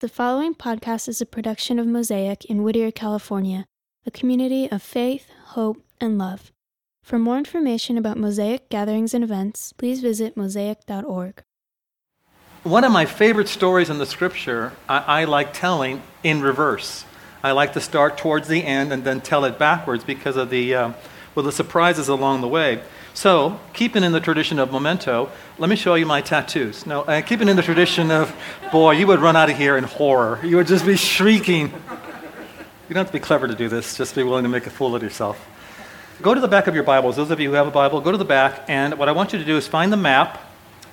[0.00, 3.64] The following podcast is a production of Mosaic in Whittier, California,
[4.04, 6.52] a community of faith, hope, and love.
[7.02, 11.42] For more information about Mosaic gatherings and events, please visit mosaic.org.
[12.62, 17.06] One of my favorite stories in the scripture I, I like telling in reverse.
[17.42, 20.74] I like to start towards the end and then tell it backwards because of the,
[20.74, 20.92] uh,
[21.34, 22.82] well, the surprises along the way.
[23.16, 26.84] So, keeping in the tradition of memento, let me show you my tattoos.
[26.84, 28.30] No, uh, keeping in the tradition of,
[28.70, 30.38] boy, you would run out of here in horror.
[30.44, 31.68] You would just be shrieking.
[31.68, 34.70] You don't have to be clever to do this, just be willing to make a
[34.70, 35.42] fool of yourself.
[36.20, 37.16] Go to the back of your Bibles.
[37.16, 39.32] Those of you who have a Bible, go to the back, and what I want
[39.32, 40.38] you to do is find the map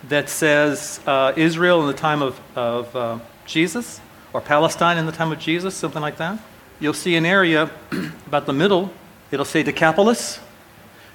[0.08, 4.00] that says uh, Israel in the time of, of uh, Jesus,
[4.32, 6.40] or Palestine in the time of Jesus, something like that.
[6.80, 7.70] You'll see an area
[8.28, 8.94] about the middle.
[9.30, 10.40] It'll say Decapolis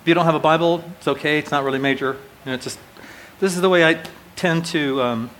[0.08, 1.38] you don't have a Bible, it's okay.
[1.38, 2.14] It's not really major.
[2.14, 2.78] You know, it's just
[3.40, 4.02] this is the way I
[4.36, 5.30] tend to um,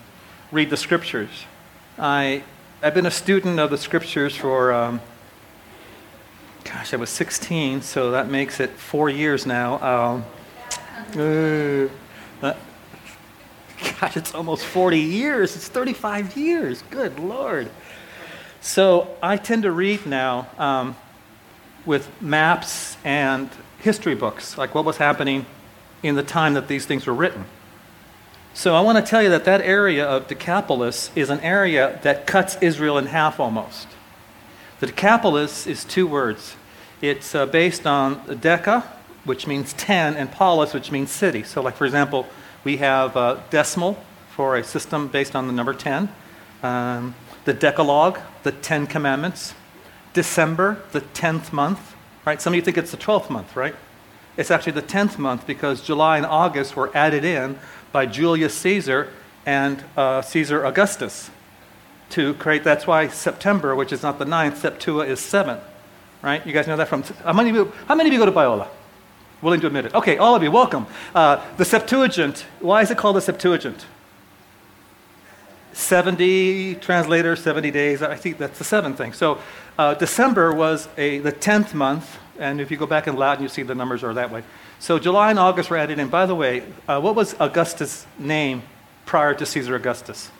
[0.53, 1.47] read the scriptures.
[1.99, 2.45] I
[2.83, 5.01] I've been a student of the scriptures for um,
[6.65, 9.81] gosh, I was 16, so that makes it four years now.
[9.83, 10.25] Um,
[11.17, 11.89] uh,
[12.43, 12.55] uh,
[14.01, 15.57] gosh, it's almost 40 years.
[15.57, 16.83] It's 35 years.
[16.91, 17.71] Good Lord.
[18.61, 20.95] So I tend to read now um,
[21.87, 25.47] with maps and history books, like what was happening
[26.03, 27.45] in the time that these things were written.
[28.55, 32.27] So I want to tell you that that area of Decapolis is an area that
[32.27, 33.87] cuts Israel in half almost.
[34.81, 36.57] The Decapolis is two words.
[37.01, 38.85] It's uh, based on deca,
[39.25, 41.43] which means 10, and polis, which means city.
[41.43, 42.27] So, like, for example,
[42.65, 43.99] we have uh, decimal
[44.31, 46.09] for a system based on the number 10,
[46.63, 49.55] um, the Decalogue, the Ten Commandments,
[50.13, 51.95] December, the 10th month,
[52.29, 52.43] right?
[52.43, 53.75] Some of you think it's the 12th month, right?
[54.37, 57.59] It's actually the 10th month because July and August were added in
[57.91, 59.11] by Julius Caesar
[59.47, 61.31] and uh, Caesar Augustus
[62.11, 65.59] to create, that's why September, which is not the 9th, Septua is 7,
[66.21, 66.47] right?
[66.47, 68.33] You guys know that from, how many of you, how many of you go to
[68.33, 68.69] Biola?
[69.41, 69.95] Willing to admit it.
[69.95, 70.87] Okay, all of you, welcome.
[71.15, 73.87] Uh, the Septuagint, why is it called the Septuagint?
[75.79, 78.03] 70 translators, 70 days.
[78.03, 79.13] I think that's the seventh thing.
[79.13, 79.39] So
[79.79, 83.49] uh, December was a, the 10th month, and if you go back in Latin, you
[83.49, 84.43] see the numbers are that way.
[84.81, 86.09] So July and August were added in.
[86.09, 88.65] By the way, uh, what was Augustus' name
[89.07, 90.33] prior to Caesar Augustus?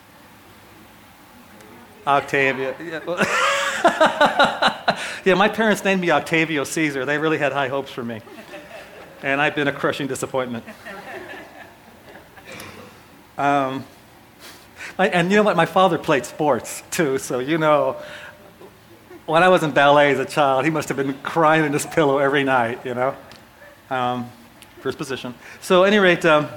[2.05, 2.75] Octavia.
[2.83, 2.99] Yeah,
[5.23, 7.05] yeah, my parents named me Octavio Caesar.
[7.05, 8.19] They really had high hopes for me.
[9.23, 10.65] And I've been a crushing disappointment.
[13.37, 13.85] Um,
[15.07, 15.55] and you know what?
[15.55, 17.95] My father played sports too, so you know,
[19.25, 21.85] when I was in ballet as a child, he must have been crying in his
[21.85, 23.15] pillow every night, you know,
[23.89, 24.29] um,
[24.81, 25.33] first position.
[25.61, 26.47] So, at any rate, um,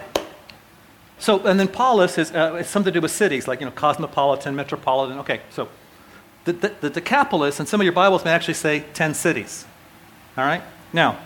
[1.18, 3.72] so and then polis is uh, it's something to do with cities, like you know,
[3.72, 5.18] cosmopolitan, metropolitan.
[5.18, 5.68] Okay, so
[6.44, 9.64] the, the, the Decapolis, and some of your Bibles may actually say ten cities.
[10.36, 11.18] All right, now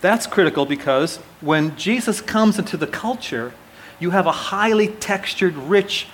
[0.00, 3.52] that's critical because when Jesus comes into the culture,
[4.00, 6.08] you have a highly textured, rich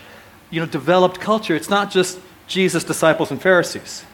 [0.51, 1.55] you know, developed culture.
[1.55, 4.05] It's not just Jesus' disciples and Pharisees.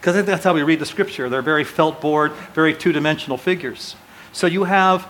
[0.00, 1.28] Because that's how we read the scripture.
[1.28, 3.96] They're very felt board, very two dimensional figures.
[4.32, 5.08] So you have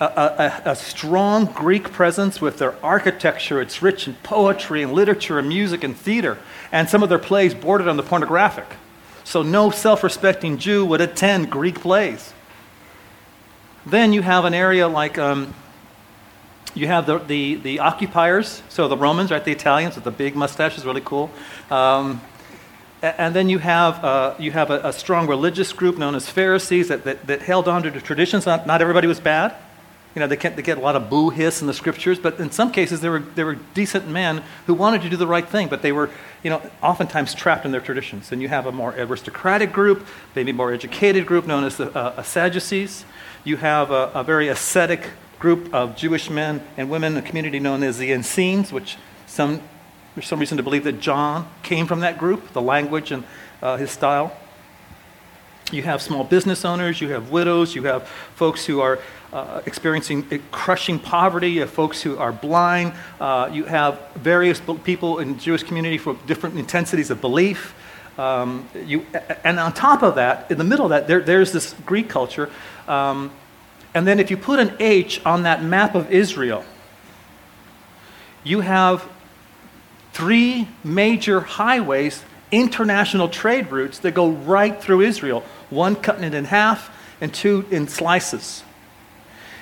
[0.00, 3.60] a, a, a, strong Greek presence with their architecture.
[3.60, 6.38] It's rich in poetry and literature and music and theater.
[6.72, 8.66] And some of their plays bordered on the pornographic.
[9.22, 12.34] So no self respecting Jew would attend Greek plays.
[13.86, 15.54] Then you have an area like um,
[16.74, 20.34] you have the, the, the, occupiers, so the Romans, right, the Italians with the big
[20.34, 21.30] mustaches, really cool.
[21.70, 22.20] Um,
[23.00, 26.88] and then you have, uh, you have a, a, strong religious group known as Pharisees
[26.88, 28.46] that, that, that held on to the traditions.
[28.46, 29.54] Not, not everybody was bad.
[30.14, 32.50] You know, they, they get a lot of boo hiss in the scriptures, but in
[32.50, 35.68] some cases, they were, they were decent men who wanted to do the right thing,
[35.68, 36.08] but they were,
[36.42, 38.32] you know, oftentimes trapped in their traditions.
[38.32, 42.22] And you have a more aristocratic group, maybe more educated group known as the uh,
[42.22, 43.04] Sadducees.
[43.42, 45.10] You have a, a very ascetic
[45.44, 48.96] group of Jewish men and women, a community known as the Essenes, which
[49.26, 49.60] some,
[50.14, 53.24] there's some reason to believe that John came from that group, the language and
[53.60, 54.34] uh, his style.
[55.70, 59.00] You have small business owners, you have widows, you have folks who are
[59.34, 65.18] uh, experiencing crushing poverty, you have folks who are blind, uh, you have various people
[65.18, 67.74] in the Jewish community for different intensities of belief.
[68.18, 69.04] Um, you,
[69.44, 72.48] and on top of that, in the middle of that, there, there's this Greek culture.
[72.88, 73.30] Um,
[73.94, 76.64] and then if you put an H on that map of Israel,
[78.42, 79.08] you have
[80.12, 86.44] three major highways, international trade routes that go right through Israel, one cutting it in
[86.44, 88.62] half and two in slices.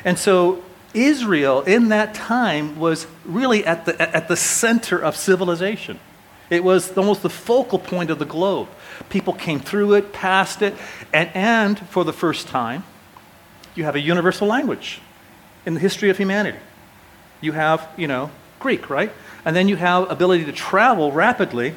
[0.05, 0.65] And so
[0.95, 6.01] Israel in that time was really at the, at the center of civilization.
[6.51, 8.69] It was almost the focal point of the globe.
[9.09, 10.75] People came through it, passed it,
[11.13, 12.85] and, and for the first time,
[13.75, 15.01] you have a universal language
[15.65, 16.59] in the history of humanity.
[17.41, 18.31] You have, you know,
[18.61, 19.13] Greek, right?
[19.45, 21.75] And then you have ability to travel rapidly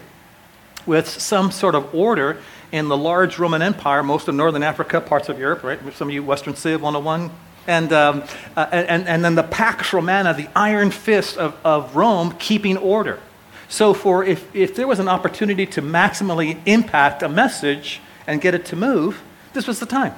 [0.85, 2.37] with some sort of order
[2.71, 5.79] in the large Roman Empire, most of northern Africa, parts of Europe, right?
[5.93, 7.31] Some of you Western Civ 101.
[7.67, 8.23] And, um,
[8.55, 13.19] uh, and, and then the Pax Romana, the iron fist of, of Rome, keeping order.
[13.67, 18.53] So, for if, if there was an opportunity to maximally impact a message and get
[18.53, 20.13] it to move, this was the time.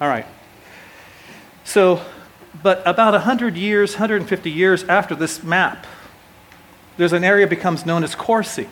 [0.00, 0.26] All right.
[1.64, 2.02] So,
[2.62, 5.86] but about 100 years, 150 years after this map,
[6.96, 8.68] there's an area becomes known as Corsi.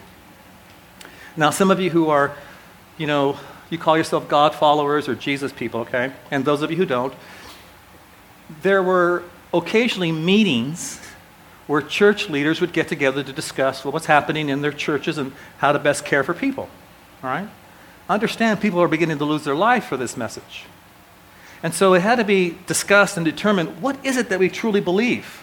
[1.36, 2.36] Now, some of you who are,
[2.98, 3.38] you know,
[3.70, 6.12] you call yourself God followers or Jesus people, okay?
[6.30, 7.14] And those of you who don't,
[8.60, 11.00] there were occasionally meetings
[11.66, 15.32] where church leaders would get together to discuss well, what's happening in their churches and
[15.58, 16.68] how to best care for people.
[17.22, 17.48] All right?
[18.08, 20.66] Understand people are beginning to lose their life for this message.
[21.62, 24.80] And so it had to be discussed and determined what is it that we truly
[24.80, 25.42] believe?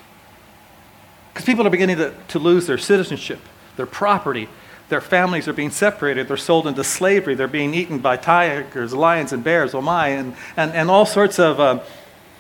[1.34, 3.40] Because people are beginning to, to lose their citizenship,
[3.78, 4.50] their property,
[4.90, 9.32] their families are being separated, they're sold into slavery, they're being eaten by tigers, lions,
[9.32, 11.80] and bears, oh my, and, and, and all sorts of, uh,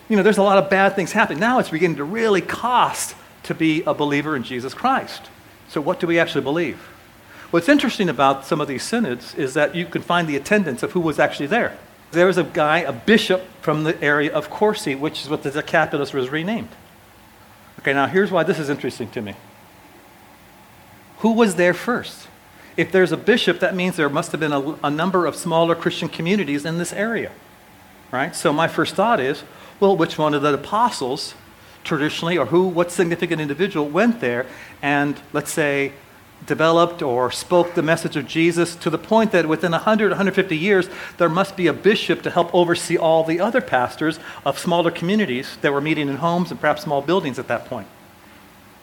[0.09, 1.39] you know, there's a lot of bad things happening.
[1.39, 5.29] Now it's beginning to really cost to be a believer in Jesus Christ.
[5.69, 6.77] So, what do we actually believe?
[7.51, 10.91] What's interesting about some of these synods is that you can find the attendance of
[10.91, 11.77] who was actually there.
[12.11, 15.51] There was a guy, a bishop from the area of Corsi, which is what the
[15.51, 16.69] Decapolis was renamed.
[17.79, 19.35] Okay, now here's why this is interesting to me.
[21.19, 22.27] Who was there first?
[22.77, 25.75] If there's a bishop, that means there must have been a, a number of smaller
[25.75, 27.31] Christian communities in this area.
[28.11, 28.35] Right?
[28.35, 29.44] So my first thought is,
[29.79, 31.35] well, which one of the apostles
[31.83, 34.45] traditionally, or who, what significant individual went there
[34.81, 35.94] and, let's say,
[36.45, 40.89] developed or spoke the message of Jesus to the point that within 100, 150 years,
[41.18, 45.57] there must be a bishop to help oversee all the other pastors of smaller communities
[45.62, 47.88] that were meeting in homes and perhaps small buildings at that point.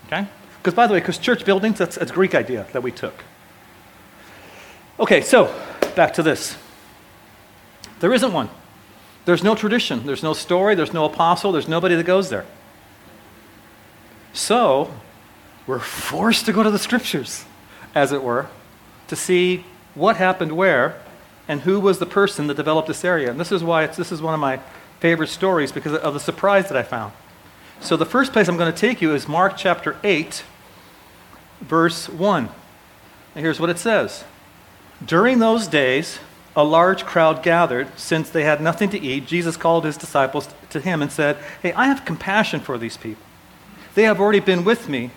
[0.06, 0.26] Okay?
[0.58, 3.24] Because, by the way, because church buildings, that's, that's a Greek idea that we took.
[4.98, 5.54] Okay, so
[5.94, 6.56] back to this.
[8.00, 8.48] There isn't one.
[9.24, 12.46] There's no tradition, there's no story, there's no apostle, there's nobody that goes there.
[14.32, 14.92] So,
[15.66, 17.44] we're forced to go to the scriptures,
[17.94, 18.46] as it were,
[19.08, 19.64] to see
[19.94, 21.00] what happened where
[21.48, 23.30] and who was the person that developed this area.
[23.30, 24.60] And this is why this is one of my
[25.00, 27.12] favorite stories because of the surprise that I found.
[27.80, 30.42] So, the first place I'm going to take you is Mark chapter 8,
[31.60, 32.48] verse 1.
[33.34, 34.24] And here's what it says
[35.04, 36.18] During those days,
[36.54, 37.88] a large crowd gathered.
[37.98, 41.72] Since they had nothing to eat, Jesus called his disciples to him and said, Hey,
[41.74, 43.22] I have compassion for these people.
[43.94, 45.10] They have already been with me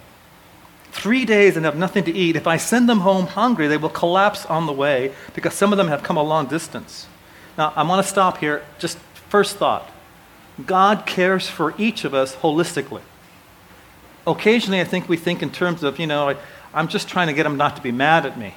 [0.92, 2.36] three days and have nothing to eat.
[2.36, 5.78] If I send them home hungry, they will collapse on the way because some of
[5.78, 7.08] them have come a long distance.
[7.58, 8.64] Now, I want to stop here.
[8.80, 8.98] Just
[9.30, 9.90] first thought
[10.66, 13.02] God cares for each of us holistically.
[14.28, 16.36] Occasionally, I think we think in terms of, you know,
[16.74, 18.54] I'm just trying to get them not to be mad at me.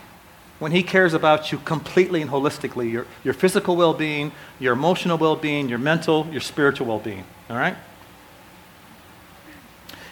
[0.59, 5.19] When He cares about you completely and holistically your, your physical well being, your emotional
[5.19, 7.25] well being, your mental, your spiritual well being.
[7.49, 7.77] All right?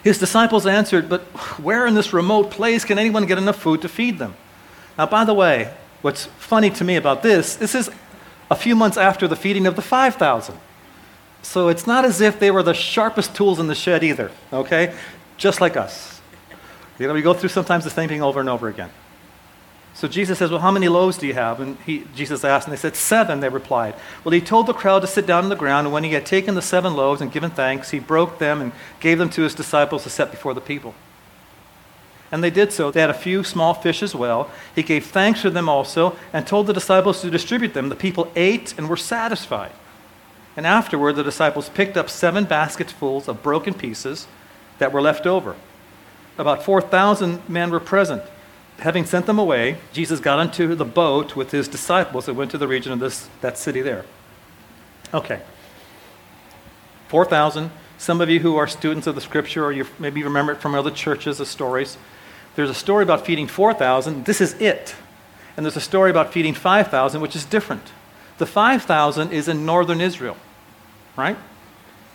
[0.03, 1.21] His disciples answered, But
[1.59, 4.35] where in this remote place can anyone get enough food to feed them?
[4.97, 7.89] Now, by the way, what's funny to me about this, this is
[8.49, 10.57] a few months after the feeding of the 5,000.
[11.43, 14.95] So it's not as if they were the sharpest tools in the shed either, okay?
[15.37, 16.21] Just like us.
[16.99, 18.89] You know, we go through sometimes the same thing over and over again.
[19.93, 21.59] So Jesus says, Well, how many loaves do you have?
[21.59, 23.95] And he, Jesus asked, and they said, Seven, they replied.
[24.23, 26.25] Well, he told the crowd to sit down on the ground, and when he had
[26.25, 29.53] taken the seven loaves and given thanks, he broke them and gave them to his
[29.53, 30.95] disciples to set before the people.
[32.31, 32.91] And they did so.
[32.91, 34.49] They had a few small fish as well.
[34.73, 37.89] He gave thanks for them also and told the disciples to distribute them.
[37.89, 39.73] The people ate and were satisfied.
[40.55, 44.27] And afterward, the disciples picked up seven baskets full of broken pieces
[44.79, 45.57] that were left over.
[46.37, 48.23] About 4,000 men were present
[48.81, 52.57] having sent them away, Jesus got into the boat with his disciples and went to
[52.57, 54.05] the region of this, that city there.
[55.13, 55.41] Okay.
[57.07, 57.69] 4,000.
[57.99, 60.73] Some of you who are students of the scripture, or you maybe remember it from
[60.73, 61.97] other churches, the stories.
[62.55, 64.25] There's a story about feeding 4,000.
[64.25, 64.95] This is it.
[65.55, 67.83] And there's a story about feeding 5,000, which is different.
[68.39, 70.37] The 5,000 is in northern Israel,
[71.15, 71.37] right?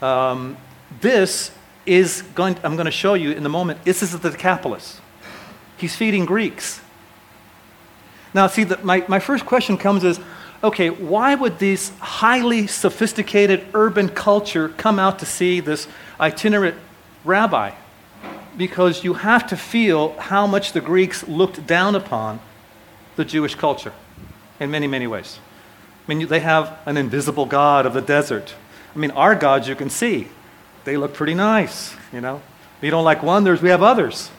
[0.03, 0.57] Um,
[1.01, 1.53] this
[1.85, 5.01] is going, I'm going to show you in a moment, this is the Decapolis.
[5.77, 6.81] He's feeding Greeks.
[8.35, 10.21] Now, see, the, my, my first question comes is
[10.65, 15.87] okay, why would this highly sophisticated urban culture come out to see this
[16.19, 16.77] itinerant
[17.25, 17.73] rabbi?
[18.57, 22.41] because you have to feel how much the Greeks looked down upon
[23.17, 23.93] the Jewish culture
[24.59, 25.39] in many, many ways.
[26.07, 28.55] I mean, they have an invisible God of the desert.
[28.95, 30.29] I mean, our gods you can see.
[30.85, 32.41] They look pretty nice, you know.
[32.81, 34.31] You don't like one, there's, we have others.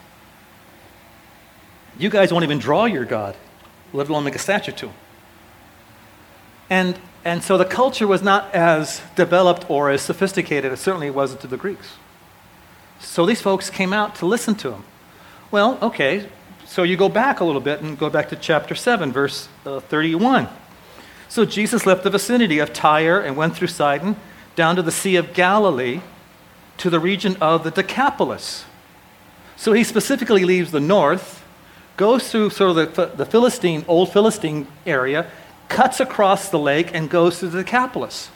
[1.97, 3.35] You guys won't even draw your God,
[3.93, 4.95] let alone make a statue to him.
[6.69, 11.15] And, and so the culture was not as developed or as sophisticated as certainly it
[11.15, 11.95] was to the Greeks.
[12.99, 14.83] So these folks came out to listen to him.
[15.49, 16.27] Well, okay,
[16.65, 19.79] so you go back a little bit and go back to chapter 7, verse uh,
[19.79, 20.49] 31.
[21.29, 24.15] So Jesus left the vicinity of Tyre and went through Sidon
[24.55, 26.01] down to the Sea of Galilee
[26.77, 28.65] to the region of the Decapolis.
[29.55, 31.36] So he specifically leaves the north,
[31.97, 35.29] goes through sort of the, the Philistine, old Philistine area,
[35.67, 38.29] cuts across the lake, and goes to the Decapolis.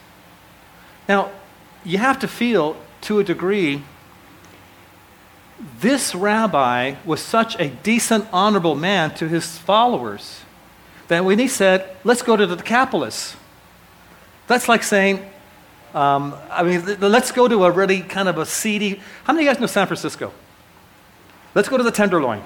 [1.08, 1.30] Now,
[1.84, 3.82] you have to feel to a degree
[5.80, 10.40] this rabbi was such a decent, honorable man to his followers
[11.08, 13.36] that when he said, Let's go to the Decapolis,
[14.48, 15.24] that's like saying,
[15.94, 19.00] um, I mean, let's go to a really kind of a seedy.
[19.24, 20.32] How many of you guys know San Francisco?
[21.54, 22.42] Let's go to the Tenderloin.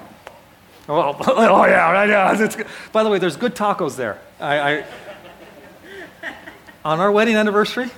[0.89, 2.63] Oh, oh yeah, right, yeah.
[2.91, 4.19] By the way, there's good tacos there.
[4.39, 4.85] I, I,
[6.85, 7.89] on our wedding anniversary,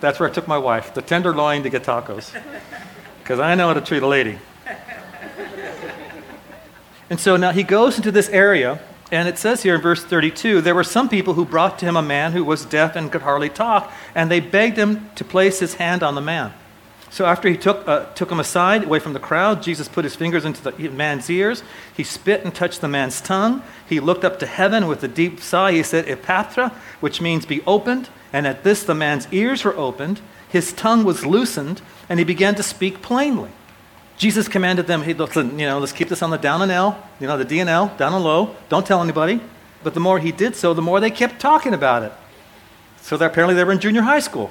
[0.00, 2.30] that's where I took my wife, the Tenderloin to get tacos,
[3.18, 4.38] because I know how to treat a lady.
[7.08, 10.60] And so now he goes into this area, and it says here in verse 32
[10.60, 13.22] there were some people who brought to him a man who was deaf and could
[13.22, 16.52] hardly talk, and they begged him to place his hand on the man.
[17.16, 20.14] So after he took, uh, took him aside, away from the crowd, Jesus put his
[20.14, 21.62] fingers into the man's ears.
[21.96, 23.62] He spit and touched the man's tongue.
[23.88, 25.72] He looked up to heaven with a deep sigh.
[25.72, 28.10] He said, Ephphatha, which means be opened.
[28.34, 30.20] And at this, the man's ears were opened,
[30.50, 31.80] his tongue was loosened,
[32.10, 33.50] and he began to speak plainly.
[34.18, 37.02] Jesus commanded them, hey, listen, you know, let's keep this on the down and L,
[37.18, 38.54] you know, the D and L, down and low.
[38.68, 39.40] Don't tell anybody.
[39.82, 42.12] But the more he did so, the more they kept talking about it.
[43.00, 44.50] So apparently they were in junior high school.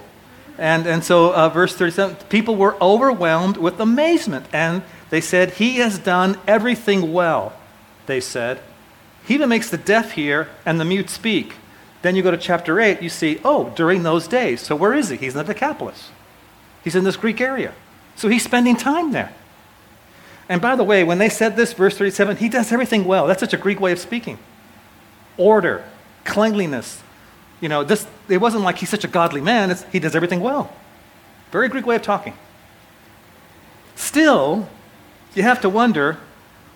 [0.58, 4.46] And, and so, uh, verse 37 people were overwhelmed with amazement.
[4.54, 7.54] And they said, He has done everything well,
[8.06, 8.62] they said.
[9.26, 11.56] He even makes the deaf hear and the mute speak.
[12.04, 14.62] Then you go to chapter 8, you see, oh, during those days.
[14.62, 15.18] So where is he?
[15.18, 16.12] He's in the Decapolis.
[16.84, 17.74] He's in this Greek area.
[18.16, 19.34] So he's spending time there.
[20.48, 23.26] And by the way, when they said this, verse 37, he does everything well.
[23.26, 24.38] That's such a Greek way of speaking.
[25.38, 25.84] Order,
[26.24, 27.02] cleanliness.
[27.62, 30.42] You know, this, it wasn't like he's such a godly man, it's, he does everything
[30.42, 30.74] well.
[31.52, 32.34] Very Greek way of talking.
[33.96, 34.68] Still,
[35.34, 36.18] you have to wonder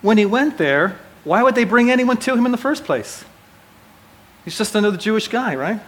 [0.02, 3.24] when he went there, why would they bring anyone to him in the first place?
[4.44, 5.80] He's just another Jewish guy, right?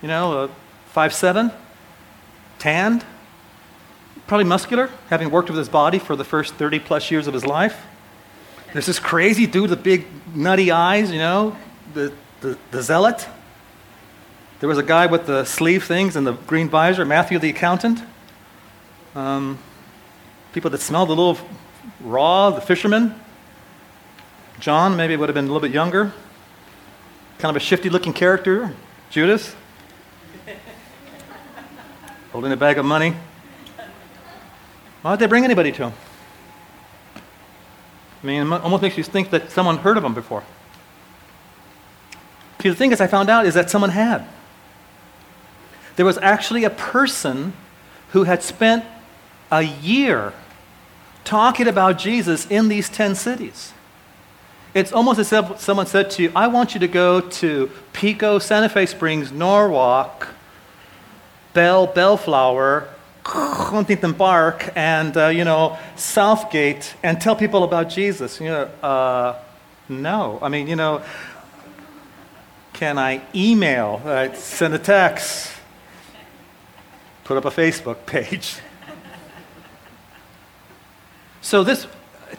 [0.00, 0.48] You know, uh,
[0.86, 1.50] five seven,
[2.58, 3.04] tanned,
[4.26, 7.44] probably muscular, having worked with his body for the first 30 plus years of his
[7.44, 7.84] life.
[8.72, 11.56] There's this crazy dude with big nutty eyes, you know,
[11.94, 13.26] the, the, the zealot.
[14.60, 18.02] There was a guy with the sleeve things and the green visor, Matthew the accountant.
[19.14, 19.58] Um,
[20.52, 21.38] people that smelled a little
[22.02, 23.14] raw, the fisherman.
[24.58, 26.12] John maybe would have been a little bit younger.
[27.38, 28.74] Kind of a shifty looking character.
[29.08, 29.56] Judas.
[32.32, 33.14] Holding a bag of money.
[35.00, 35.92] Why would they bring anybody to him?
[38.22, 40.44] I mean, it almost makes you think that someone heard of him before.
[42.60, 44.28] See, the thing is, I found out is that someone had.
[46.00, 47.52] There was actually a person
[48.12, 48.86] who had spent
[49.52, 50.32] a year
[51.24, 53.74] talking about Jesus in these 10 cities.
[54.72, 58.38] It's almost as if someone said to you, I want you to go to Pico,
[58.38, 60.28] Santa Fe Springs, Norwalk,
[61.52, 62.88] Bell, Bellflower,
[63.26, 68.40] Huntington Park and, uh, you know, Southgate and tell people about Jesus.
[68.40, 69.38] You know, uh,
[69.90, 70.38] no.
[70.40, 71.02] I mean, you know,
[72.72, 75.59] can I email, uh, send a text,
[77.30, 78.56] put up a Facebook page?
[81.40, 81.86] so, this,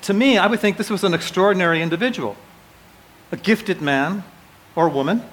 [0.01, 2.35] to me, I would think this was an extraordinary individual,
[3.31, 4.25] a gifted man
[4.75, 5.23] or woman.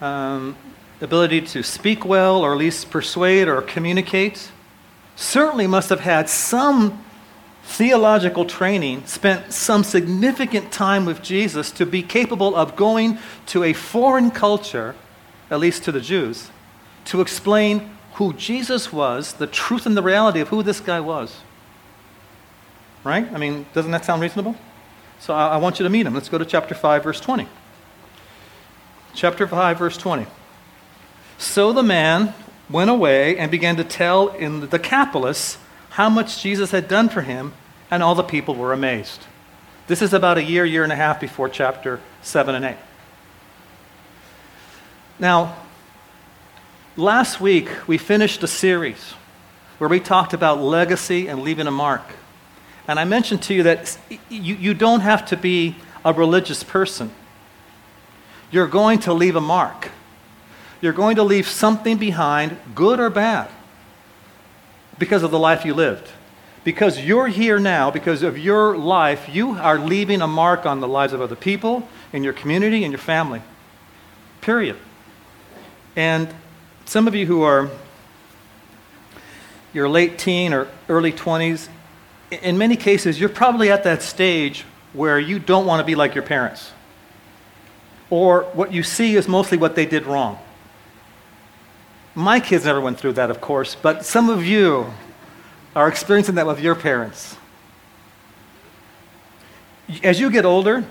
[0.00, 0.56] Um,
[1.00, 4.52] ability to speak well or at least persuade or communicate,
[5.16, 7.04] certainly must have had some
[7.64, 13.72] theological training, spent some significant time with Jesus to be capable of going to a
[13.72, 14.94] foreign culture,
[15.50, 16.48] at least to the Jews,
[17.06, 21.40] to explain who Jesus was, the truth and the reality of who this guy was.
[23.04, 23.30] Right?
[23.32, 24.56] I mean, doesn't that sound reasonable?
[25.18, 26.14] So I, I want you to meet him.
[26.14, 27.46] Let's go to chapter 5, verse 20.
[29.14, 30.26] Chapter 5, verse 20.
[31.38, 32.34] So the man
[32.68, 35.58] went away and began to tell in the Decapolis
[35.90, 37.54] how much Jesus had done for him,
[37.90, 39.26] And all the people were amazed.
[39.88, 42.76] This is about a year, year and a half before chapter 7 and 8.
[45.18, 45.56] Now,
[46.96, 49.14] last week we finished a series
[49.78, 52.02] where we talked about legacy and leaving a mark.
[52.86, 53.96] And I mentioned to you that
[54.28, 57.10] you, you don't have to be a religious person.
[58.50, 59.90] You're going to leave a mark.
[60.80, 63.48] You're going to leave something behind, good or bad,
[64.98, 66.08] because of the life you lived.
[66.64, 70.88] Because you're here now, because of your life, you are leaving a mark on the
[70.88, 73.40] lives of other people, in your community, in your family.
[74.40, 74.76] Period.
[75.96, 76.34] And
[76.90, 77.70] some of you who are
[79.72, 81.68] your late teen or early 20s,
[82.32, 86.16] in many cases, you're probably at that stage where you don't want to be like
[86.16, 86.72] your parents.
[88.10, 90.40] Or what you see is mostly what they did wrong.
[92.16, 94.92] My kids never went through that, of course, but some of you
[95.76, 97.36] are experiencing that with your parents.
[100.02, 100.84] As you get older,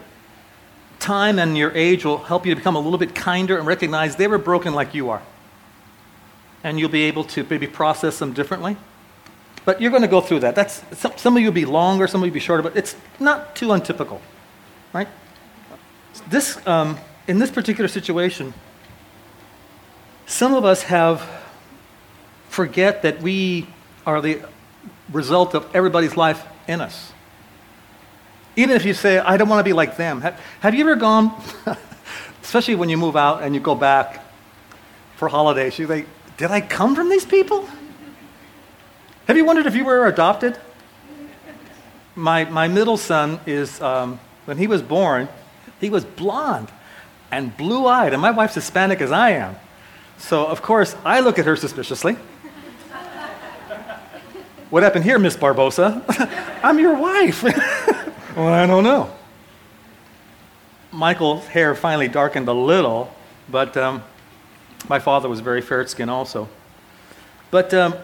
[0.99, 4.15] time and your age will help you to become a little bit kinder and recognize
[4.15, 5.21] they were broken like you are.
[6.63, 8.77] And you'll be able to maybe process them differently.
[9.65, 10.55] But you're going to go through that.
[10.55, 12.75] That's, some, some of you will be longer, some of you will be shorter, but
[12.75, 14.21] it's not too untypical,
[14.93, 15.07] right?
[16.27, 16.97] This, um,
[17.27, 18.53] in this particular situation,
[20.25, 21.27] some of us have
[22.49, 23.67] forget that we
[24.05, 24.41] are the
[25.11, 27.11] result of everybody's life in us.
[28.55, 30.21] Even if you say, I don't want to be like them.
[30.21, 31.31] Have, have you ever gone,
[32.41, 34.25] especially when you move out and you go back
[35.15, 36.07] for holidays, you think,
[36.39, 37.67] did I come from these people?
[39.27, 40.57] Have you wondered if you were adopted?
[42.15, 45.27] My, my middle son is, um, when he was born,
[45.81, 46.71] he was blonde
[47.29, 49.57] and blue eyed, and my wife's Hispanic as I am.
[50.17, 52.13] So, of course, I look at her suspiciously.
[54.69, 56.03] what happened here, Miss Barbosa?
[56.63, 57.43] I'm your wife.
[58.37, 59.13] well, I don't know.
[60.93, 63.13] Michael's hair finally darkened a little,
[63.49, 64.03] but um,
[64.87, 66.47] my father was very fair skinned also.
[67.51, 67.95] But um,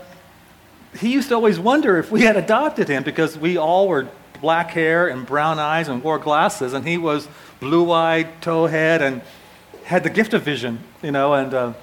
[1.00, 4.08] he used to always wonder if we had adopted him because we all were
[4.42, 7.28] black hair and brown eyes and wore glasses, and he was
[7.60, 9.22] blue eyed, towhead, and
[9.84, 11.34] had the gift of vision, you know.
[11.34, 11.74] And uh,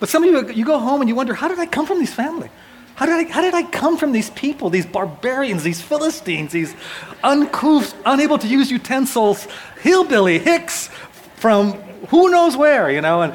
[0.00, 1.98] but some of you, you go home and you wonder, how did I come from
[1.98, 2.50] this family?
[2.94, 6.74] How did, I, how did I come from these people, these barbarians, these Philistines, these
[7.22, 9.46] uncouth, unable to use utensils,
[9.80, 10.88] hillbilly, hicks
[11.36, 13.22] from who knows where, you know?
[13.22, 13.34] And,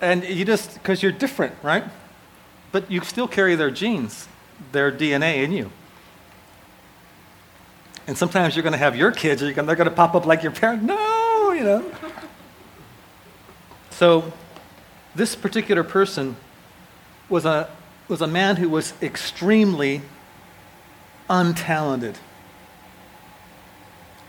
[0.00, 1.84] and you just, because you're different, right?
[2.76, 4.28] but you still carry their genes,
[4.72, 5.70] their DNA in you.
[8.06, 10.42] And sometimes you're going to have your kids, or they're going to pop up like
[10.42, 10.82] your parent.
[10.82, 11.84] No, you know.
[13.90, 14.30] So,
[15.14, 16.36] this particular person
[17.30, 17.70] was a,
[18.08, 20.02] was a man who was extremely
[21.30, 22.16] untalented.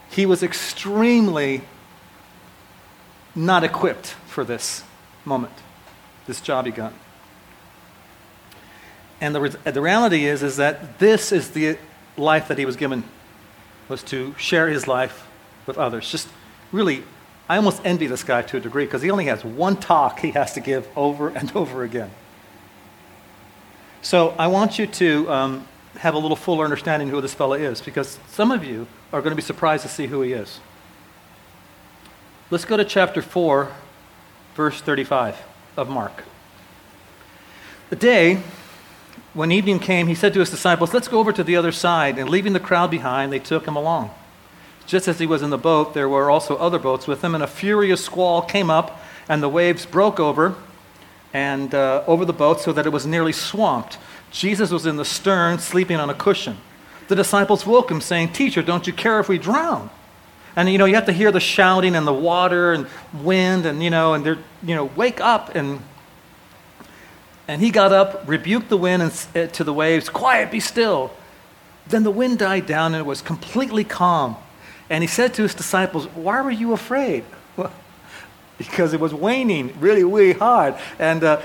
[0.10, 1.64] He was extremely
[3.38, 4.84] not equipped for this
[5.24, 5.54] moment,
[6.26, 6.92] this job he got.
[9.22, 11.78] And the, the reality is, is that this is the
[12.18, 13.04] life that he was given,
[13.88, 15.28] was to share his life
[15.66, 16.10] with others.
[16.10, 16.28] Just
[16.72, 17.04] really,
[17.48, 20.32] I almost envy this guy to a degree because he only has one talk he
[20.32, 22.12] has to give over and over again.
[24.02, 27.82] So I want you to um, have a little fuller understanding who this fellow is
[27.82, 30.60] because some of you are going to be surprised to see who he is.
[32.50, 33.70] Let's go to chapter 4,
[34.56, 35.36] verse 35
[35.76, 36.24] of Mark.
[37.90, 38.42] The day
[39.34, 42.18] when evening came, he said to his disciples, Let's go over to the other side.
[42.18, 44.12] And leaving the crowd behind, they took him along.
[44.86, 47.44] Just as he was in the boat, there were also other boats with him, and
[47.44, 50.56] a furious squall came up, and the waves broke over
[51.34, 53.98] and uh, over the boat so that it was nearly swamped.
[54.32, 56.60] Jesus was in the stern, sleeping on a cushion.
[57.10, 59.90] The disciples woke him, saying, Teacher, don't you care if we drown?
[60.58, 63.82] And you know, you have to hear the shouting and the water and wind, and
[63.82, 65.80] you know, and they're, you know, wake up and
[67.48, 71.12] and he got up, rebuked the wind and said to the waves, Quiet, be still.
[71.88, 74.36] Then the wind died down and it was completely calm.
[74.90, 77.24] And he said to his disciples, Why were you afraid?
[77.56, 77.72] Well,
[78.58, 80.76] because it was waning really, really hard.
[81.00, 81.42] And uh,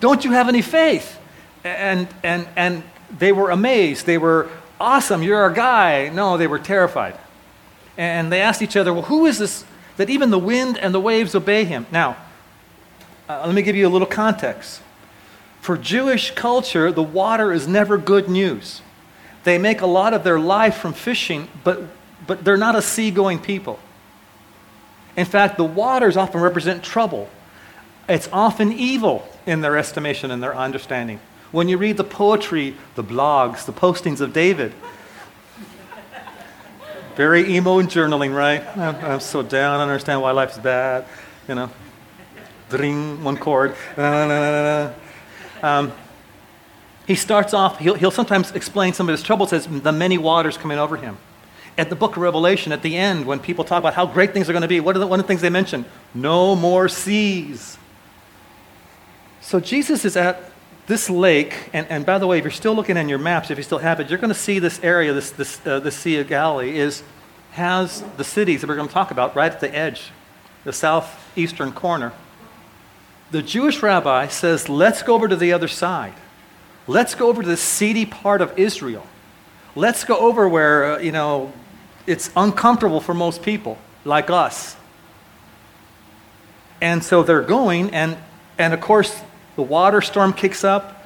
[0.00, 1.18] don't you have any faith?
[1.62, 2.82] And, and, and
[3.16, 4.06] they were amazed.
[4.06, 4.48] They were,
[4.80, 6.08] Awesome, you're our guy.
[6.08, 7.16] No, they were terrified.
[7.96, 9.64] And they asked each other, Well, who is this
[9.96, 11.86] that even the wind and the waves obey him?
[11.92, 12.16] Now,
[13.28, 14.82] uh, let me give you a little context.
[15.60, 18.82] For Jewish culture, the water is never good news.
[19.44, 21.82] They make a lot of their life from fishing, but,
[22.26, 23.78] but they're not a seagoing people.
[25.16, 27.28] In fact, the waters often represent trouble.
[28.08, 31.20] It's often evil in their estimation and their understanding.
[31.52, 34.72] when you read the poetry, the blogs, the postings of David.
[37.16, 38.64] Very emo and journaling, right?
[38.76, 39.74] I'm, I'm so down.
[39.74, 41.06] I don't understand why life's bad.
[41.48, 41.70] You know,
[42.70, 43.76] ring one chord.
[45.62, 45.92] Um,
[47.06, 50.56] he starts off, he'll, he'll sometimes explain some of his troubles as the many waters
[50.56, 51.16] coming over him.
[51.76, 54.48] At the book of Revelation, at the end, when people talk about how great things
[54.48, 55.84] are going to be, what are the, one of the things they mention?
[56.14, 57.78] No more seas.
[59.40, 60.50] So Jesus is at
[60.86, 63.56] this lake, and, and by the way, if you're still looking in your maps, if
[63.56, 66.18] you still have it, you're going to see this area, this, this, uh, the Sea
[66.18, 67.02] of Galilee, is,
[67.52, 70.10] has the cities that we're going to talk about right at the edge,
[70.64, 72.12] the southeastern corner.
[73.30, 76.14] The Jewish rabbi says, let's go over to the other side.
[76.86, 79.06] Let's go over to the seedy part of Israel.
[79.74, 81.52] Let's go over where, uh, you know,
[82.06, 84.76] it's uncomfortable for most people, like us.
[86.82, 88.18] And so they're going, and,
[88.58, 89.22] and of course,
[89.56, 91.04] the water storm kicks up.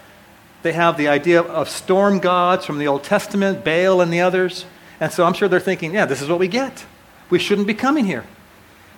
[0.63, 4.65] They have the idea of storm gods from the Old Testament, Baal and the others.
[5.01, 6.85] And so I'm sure they're thinking, yeah, this is what we get.
[7.31, 8.25] We shouldn't be coming here.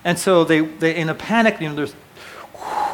[0.05, 1.95] And so they, they in a panic, you know, there's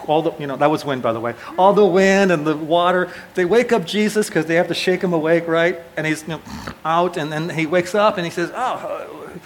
[0.06, 1.34] all the, you know, that was wind, by the way.
[1.58, 3.10] All the wind and the water.
[3.34, 5.80] They wake up Jesus because they have to shake him awake, right?
[5.96, 6.40] And he's you know,
[6.84, 9.38] out, and then he wakes up and he says, Oh, uh,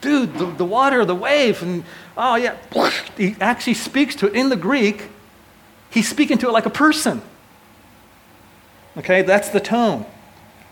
[0.00, 1.62] dude, the, the water, the wave.
[1.62, 1.84] And
[2.16, 2.56] oh, yeah.
[3.16, 5.08] He actually speaks to it in the Greek.
[5.92, 7.22] He's speaking to it like a person.
[8.96, 10.06] Okay, that's the tone.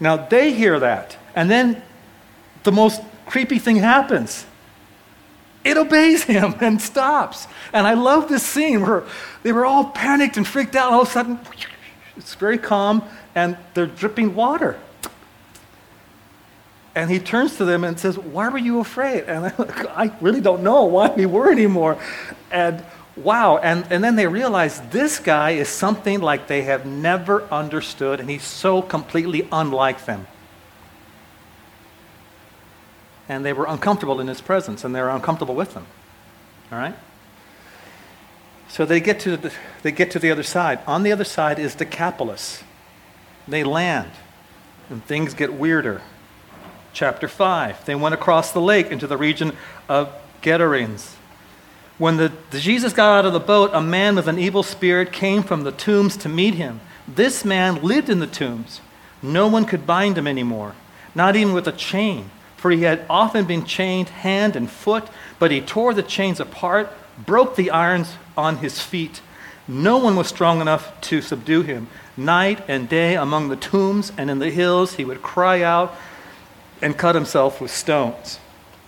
[0.00, 1.16] Now they hear that.
[1.34, 1.82] And then
[2.62, 4.46] the most creepy thing happens
[5.62, 7.46] it obeys him and stops.
[7.72, 9.04] And I love this scene where
[9.42, 10.86] they were all panicked and freaked out.
[10.86, 11.40] And all of a sudden,
[12.16, 13.02] it's very calm
[13.34, 14.78] and they're dripping water.
[16.94, 19.24] And he turns to them and says, Why were you afraid?
[19.24, 19.52] And I,
[20.04, 21.98] I really don't know why we were anymore.
[22.50, 22.82] And
[23.22, 23.58] wow.
[23.58, 28.28] And, and then they realize this guy is something like they have never understood, and
[28.28, 30.26] he's so completely unlike them
[33.30, 35.86] and they were uncomfortable in his presence, and they were uncomfortable with him.
[36.72, 36.96] All right?
[38.68, 39.52] So they get to the,
[39.82, 40.80] they get to the other side.
[40.84, 42.64] On the other side is Decapolis.
[43.46, 44.10] They land,
[44.90, 46.02] and things get weirder.
[46.92, 47.84] Chapter 5.
[47.84, 49.56] They went across the lake into the region
[49.88, 51.14] of Gadarenes.
[52.00, 55.12] When the, the Jesus got out of the boat, a man with an evil spirit
[55.12, 56.80] came from the tombs to meet him.
[57.06, 58.80] This man lived in the tombs.
[59.22, 60.74] No one could bind him anymore,
[61.14, 65.08] not even with a chain for he had often been chained hand and foot,
[65.38, 69.22] but he tore the chains apart, broke the irons on his feet.
[69.66, 71.88] No one was strong enough to subdue him.
[72.18, 75.96] Night and day among the tombs and in the hills, he would cry out
[76.82, 78.38] and cut himself with stones.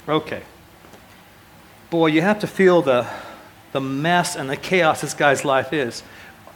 [0.06, 0.42] Okay.
[1.92, 3.06] Boy, you have to feel the,
[3.72, 6.02] the mess and the chaos this guy's life is.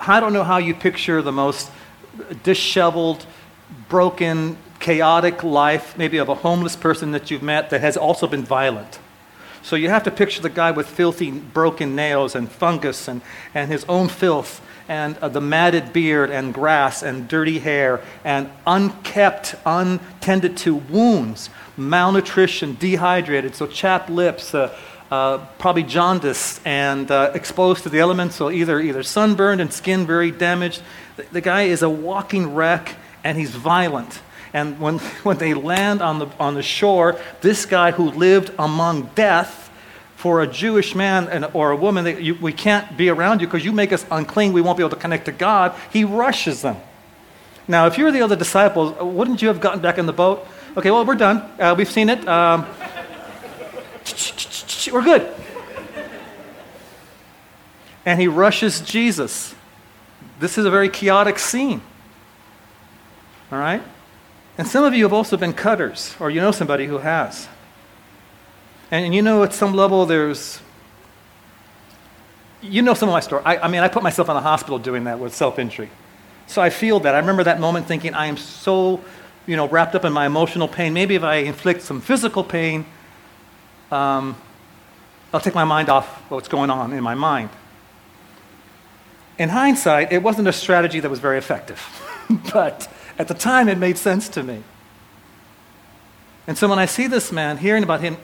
[0.00, 1.70] I don't know how you picture the most
[2.42, 3.26] disheveled,
[3.90, 8.44] broken, chaotic life, maybe of a homeless person that you've met that has also been
[8.44, 8.98] violent.
[9.62, 13.20] So you have to picture the guy with filthy, broken nails and fungus and,
[13.52, 18.48] and his own filth and uh, the matted beard and grass and dirty hair and
[18.66, 24.74] unkept, untended to wounds, malnutrition, dehydrated, so chapped lips, uh,
[25.10, 30.06] uh, probably jaundiced and uh, exposed to the elements, so either, either sunburned and skin
[30.06, 30.82] very damaged.
[31.16, 34.20] The, the guy is a walking wreck and he's violent.
[34.52, 39.10] And when, when they land on the, on the shore, this guy who lived among
[39.14, 39.66] death,
[40.16, 43.46] for a Jewish man and, or a woman, that you, we can't be around you
[43.46, 44.52] because you make us unclean.
[44.52, 45.74] We won't be able to connect to God.
[45.92, 46.76] He rushes them.
[47.68, 50.46] Now, if you were the other disciples, wouldn't you have gotten back in the boat?
[50.76, 51.38] Okay, well, we're done.
[51.60, 52.26] Uh, we've seen it.
[52.26, 52.66] Um,
[54.92, 55.34] we're good.
[58.04, 59.54] And he rushes Jesus.
[60.38, 61.82] This is a very chaotic scene.
[63.50, 63.82] All right?
[64.58, 67.48] And some of you have also been cutters, or you know somebody who has.
[68.90, 70.60] And, you know, at some level, there's.
[72.62, 73.42] You know some of my story.
[73.44, 75.90] I, I mean, I put myself in the hospital doing that with self injury.
[76.46, 77.14] So I feel that.
[77.14, 79.00] I remember that moment thinking, I am so,
[79.46, 80.94] you know, wrapped up in my emotional pain.
[80.94, 82.86] Maybe if I inflict some physical pain,
[83.90, 84.36] um,
[85.32, 87.50] I'll take my mind off what's going on in my mind.
[89.38, 91.82] In hindsight, it wasn't a strategy that was very effective.
[92.52, 94.62] but at the time, it made sense to me.
[96.46, 98.16] And so when I see this man, hearing about him,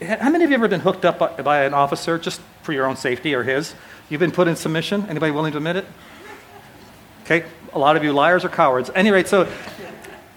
[0.00, 2.86] how many of you ever been hooked up by, by an officer just for your
[2.86, 3.74] own safety or his?
[4.08, 5.06] You've been put in submission?
[5.08, 5.86] Anybody willing to admit it?
[7.24, 8.90] Okay, a lot of you liars or cowards.
[8.94, 9.48] Any rate, so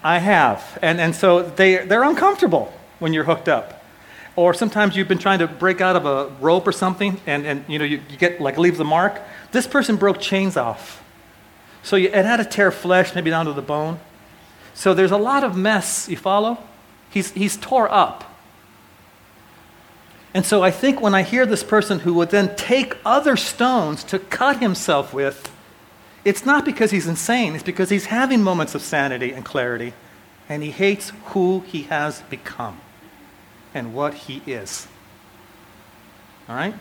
[0.02, 0.78] I have.
[0.82, 3.77] And, and so they, they're uncomfortable when you're hooked up.
[4.38, 7.64] Or sometimes you've been trying to break out of a rope or something and, and
[7.66, 9.20] you know, you, you get like leave the mark.
[9.50, 11.02] This person broke chains off
[11.82, 13.98] So you, it had to tear flesh, maybe down to the bone.
[14.74, 16.58] So there's a lot of mess, you follow?
[17.10, 18.32] He's, he's tore up.
[20.32, 24.04] And so I think when I hear this person who would then take other stones
[24.04, 25.50] to cut himself with,
[26.24, 29.94] it's not because he's insane, it's because he's having moments of sanity and clarity,
[30.48, 32.80] and he hates who he has become
[33.78, 34.86] and what he is.
[36.48, 36.74] All right?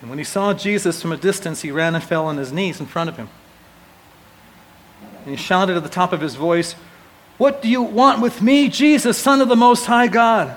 [0.00, 2.80] And when he saw Jesus from a distance, he ran and fell on his knees
[2.80, 3.28] in front of him.
[5.24, 6.74] And he shouted at the top of his voice,
[7.38, 10.56] What do you want with me, Jesus, Son of the Most High God?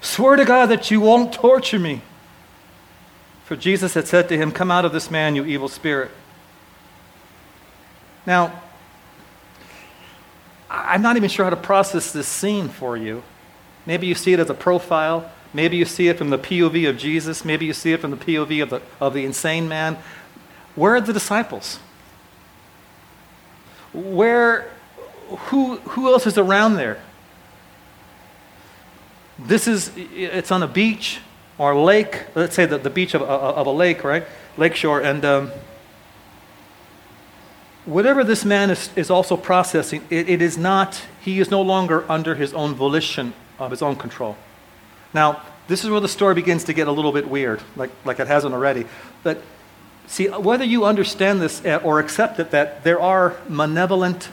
[0.00, 2.02] Swear to God that you won't torture me.
[3.44, 6.10] For Jesus had said to him, Come out of this man, you evil spirit.
[8.26, 8.60] Now,
[10.76, 13.22] I'm not even sure how to process this scene for you.
[13.86, 15.30] Maybe you see it as a profile.
[15.54, 17.44] Maybe you see it from the POV of Jesus.
[17.44, 19.96] Maybe you see it from the POV of the, of the insane man.
[20.74, 21.78] Where are the disciples?
[23.92, 24.70] Where,
[25.28, 27.00] who, who else is around there?
[29.38, 31.20] This is, it's on a beach
[31.58, 32.24] or a lake.
[32.34, 34.24] Let's say the, the beach of, of a lake, right?
[34.56, 35.00] Lakeshore.
[35.00, 35.50] And um,
[37.86, 42.04] whatever this man is, is also processing, it, it is not, he is no longer
[42.10, 44.36] under his own volition of his own control.
[45.14, 48.20] Now, this is where the story begins to get a little bit weird, like, like
[48.20, 48.86] it hasn't already.
[49.22, 49.42] But
[50.06, 54.28] see, whether you understand this eh, or accept it, that there are malevolent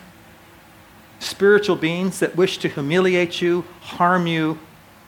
[1.19, 4.59] spiritual beings that wish to humiliate you, harm you,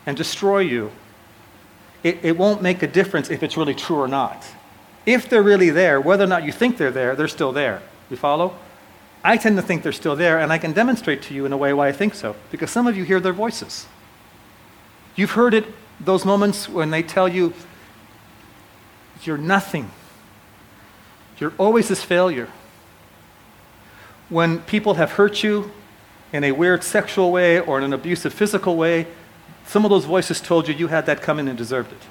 [0.05, 0.91] and destroy you,
[2.03, 4.45] it, it won't make a difference if it's really true or not.
[5.05, 7.81] If they're really there, whether or not you think they're there, they're still there.
[8.09, 8.55] You follow?
[9.23, 11.57] I tend to think they're still there, and I can demonstrate to you in a
[11.57, 12.35] way why I think so.
[12.51, 13.87] Because some of you hear their voices.
[15.15, 15.65] You've heard it
[15.99, 17.53] those moments when they tell you,
[19.23, 19.89] you're nothing.
[21.39, 22.49] You're always this failure.
[24.29, 25.71] When people have hurt you
[26.31, 29.07] in a weird sexual way or in an abusive physical way,
[29.65, 32.01] some of those voices told you you had that coming and deserved it.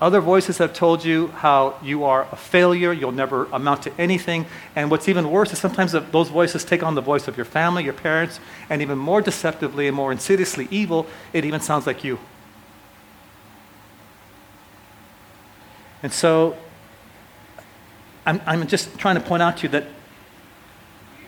[0.00, 4.46] Other voices have told you how you are a failure, you'll never amount to anything.
[4.76, 7.82] And what's even worse is sometimes those voices take on the voice of your family,
[7.82, 8.38] your parents,
[8.70, 12.18] and even more deceptively and more insidiously evil, it even sounds like you.
[16.00, 16.56] And so
[18.24, 19.86] I'm, I'm just trying to point out to you that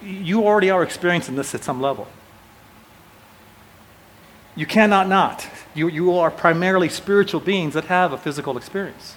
[0.00, 2.06] you already are experiencing this at some level.
[4.60, 5.48] You cannot not.
[5.74, 9.16] You, you are primarily spiritual beings that have a physical experience.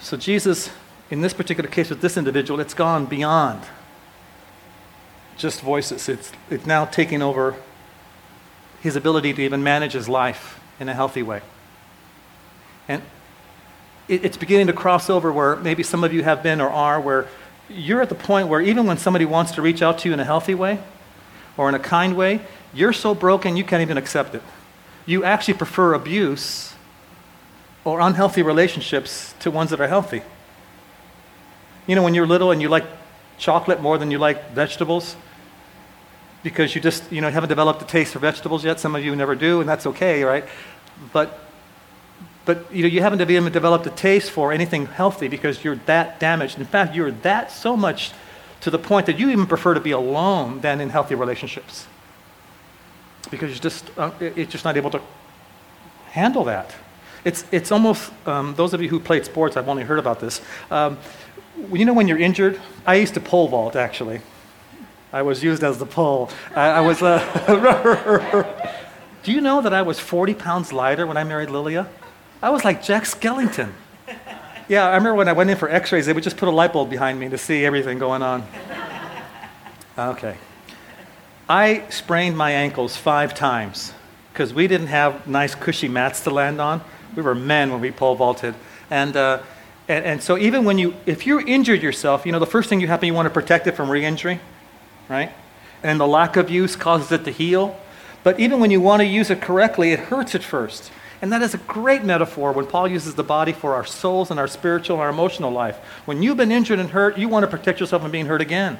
[0.00, 0.70] So, Jesus,
[1.10, 3.62] in this particular case with this individual, it's gone beyond
[5.36, 6.08] just voices.
[6.08, 7.56] It's, it's now taking over
[8.80, 11.40] his ability to even manage his life in a healthy way.
[12.86, 13.02] And
[14.06, 17.00] it, it's beginning to cross over where maybe some of you have been or are,
[17.00, 17.26] where
[17.68, 20.20] you're at the point where even when somebody wants to reach out to you in
[20.20, 20.78] a healthy way
[21.58, 22.40] or in a kind way,
[22.72, 24.42] you're so broken you can't even accept it.
[25.04, 26.74] You actually prefer abuse
[27.84, 30.22] or unhealthy relationships to ones that are healthy.
[31.86, 32.84] You know, when you're little and you like
[33.38, 35.16] chocolate more than you like vegetables,
[36.42, 38.78] because you just, you know, haven't developed a taste for vegetables yet.
[38.78, 40.44] Some of you never do, and that's okay, right?
[41.12, 41.40] But,
[42.44, 46.20] but you know, you haven't even developed a taste for anything healthy because you're that
[46.20, 46.58] damaged.
[46.58, 48.12] In fact, you're that so much
[48.60, 51.86] to the point that you even prefer to be alone than in healthy relationships
[53.30, 55.00] because you're just, uh, it's just not able to
[56.10, 56.74] handle that.
[57.24, 60.40] It's, it's almost, um, those of you who played sports, I've only heard about this.
[60.70, 60.98] Um,
[61.72, 62.60] you know when you're injured?
[62.86, 64.20] I used to pole vault, actually.
[65.12, 66.30] I was used as the pole.
[66.54, 68.44] I, I was, uh,
[69.22, 71.88] do you know that I was 40 pounds lighter when I married Lilia?
[72.42, 73.72] I was like Jack Skellington.
[74.68, 76.52] Yeah, I remember when I went in for x rays, they would just put a
[76.52, 78.46] light bulb behind me to see everything going on.
[79.96, 80.36] Okay.
[81.48, 83.94] I sprained my ankles five times
[84.32, 86.82] because we didn't have nice, cushy mats to land on.
[87.16, 88.54] We were men when we pole vaulted.
[88.90, 89.42] And, uh,
[89.88, 92.80] and, and, so, even when you, if you injured yourself, you know, the first thing
[92.80, 94.38] you happen, you want to protect it from re injury,
[95.08, 95.32] right?
[95.82, 97.80] And the lack of use causes it to heal.
[98.22, 100.92] But even when you want to use it correctly, it hurts at first.
[101.20, 104.38] And that is a great metaphor when Paul uses the body for our souls and
[104.38, 105.76] our spiritual and our emotional life.
[106.04, 108.78] When you've been injured and hurt, you want to protect yourself from being hurt again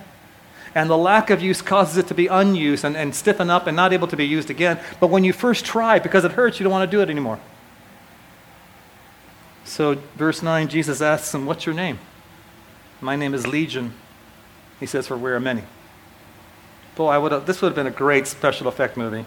[0.74, 3.77] and the lack of use causes it to be unused and, and stiffen up and
[3.77, 4.79] not able to be used again.
[5.01, 7.40] But when you first try, because it hurts, you don't want to do it anymore.
[9.64, 11.98] So, verse 9, Jesus asks him, What's your name?
[13.01, 13.92] My name is Legion.
[14.81, 15.62] He says, For we are many.
[16.96, 19.24] Boy, I would have, this would have been a great special effect movie.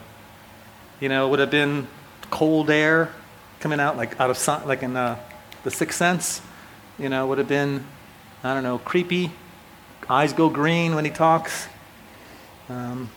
[1.00, 1.88] You know, it would have been
[2.32, 3.12] cold air
[3.60, 5.20] coming out like out of sun, like in uh,
[5.64, 6.42] The Sixth Sense,
[6.98, 7.86] you know, would have been,
[8.44, 9.32] I don't know, creepy.
[10.10, 11.68] Eyes go green when he talks.
[12.70, 13.10] Um,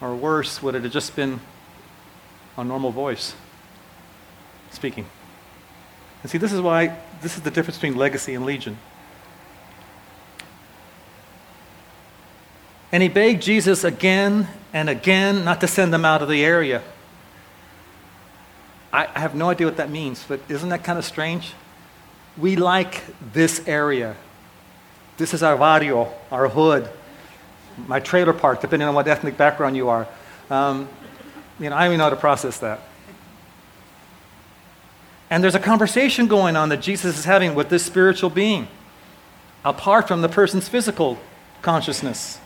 [0.00, 1.40] or worse, would it have just been
[2.56, 3.34] a normal voice
[4.70, 5.06] speaking?
[6.22, 8.78] And see, this is why, this is the difference between legacy and legion.
[12.92, 16.82] And he begged Jesus again and again not to send them out of the area.
[18.94, 21.52] I, I have no idea what that means, but isn't that kind of strange?
[22.38, 23.02] We like
[23.32, 24.14] this area.
[25.16, 26.88] This is our barrio, our hood,
[27.88, 30.06] my trailer park, depending on what ethnic background you are.
[30.48, 30.88] Um,
[31.58, 32.80] you know, I don't even know how to process that.
[35.28, 38.68] And there's a conversation going on that Jesus is having with this spiritual being,
[39.64, 41.18] apart from the person's physical
[41.62, 42.38] consciousness.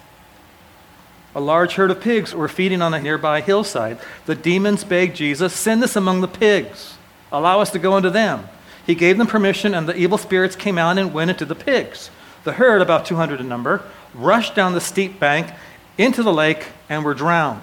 [1.34, 3.98] A large herd of pigs were feeding on a nearby hillside.
[4.26, 6.96] The demons begged Jesus, Send us among the pigs.
[7.30, 8.48] Allow us to go into them.
[8.86, 12.10] He gave them permission, and the evil spirits came out and went into the pigs.
[12.44, 13.82] The herd, about 200 in number,
[14.14, 15.52] rushed down the steep bank
[15.98, 17.62] into the lake and were drowned.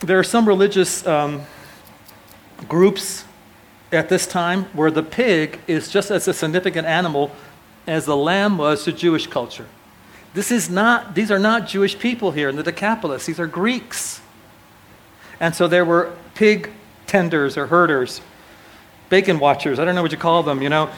[0.00, 1.42] There are some religious um,
[2.68, 3.24] groups
[3.90, 7.30] at this time where the pig is just as a significant animal
[7.86, 9.66] as the lamb was to Jewish culture.
[10.36, 14.20] This is not, these are not Jewish people here in the Decapolis, these are Greeks.
[15.40, 16.72] And so there were pig
[17.06, 18.20] tenders or herders,
[19.08, 20.90] bacon watchers, I don't know what you call them, you know.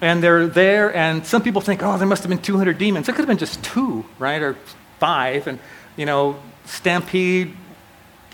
[0.00, 3.08] And they're there, and some people think, oh, there must have been 200 demons.
[3.08, 4.56] It could have been just two, right, or
[4.98, 5.60] five, and,
[5.96, 7.54] you know, stampede.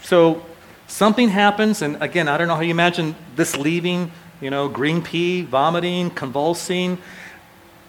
[0.00, 0.46] So
[0.86, 5.02] something happens, and again, I don't know how you imagine this leaving, you know, green
[5.02, 6.96] pea, vomiting, convulsing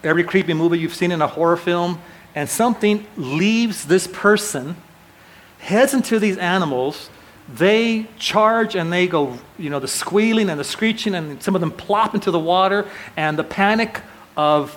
[0.05, 2.01] every creepy movie you've seen in a horror film,
[2.33, 4.75] and something leaves this person,
[5.59, 7.09] heads into these animals,
[7.47, 11.61] they charge and they go, you know, the squealing and the screeching, and some of
[11.61, 14.01] them plop into the water, and the panic
[14.35, 14.75] of,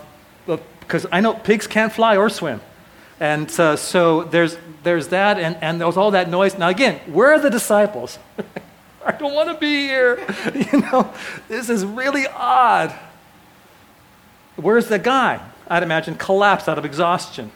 [0.81, 2.61] because I know pigs can't fly or swim.
[3.21, 6.57] And uh, so there's, there's that, and, and there's all that noise.
[6.57, 8.19] Now, again, where are the disciples?
[9.05, 10.25] I don't want to be here.
[10.73, 11.13] You know,
[11.49, 12.97] this is really odd.
[14.59, 15.41] Where's the guy?
[15.69, 17.53] I'd imagine collapsed out of exhaustion.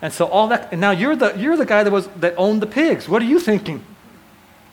[0.00, 2.62] And so all that, and now you're the, you're the guy that, was, that owned
[2.62, 3.08] the pigs.
[3.08, 3.84] What are you thinking?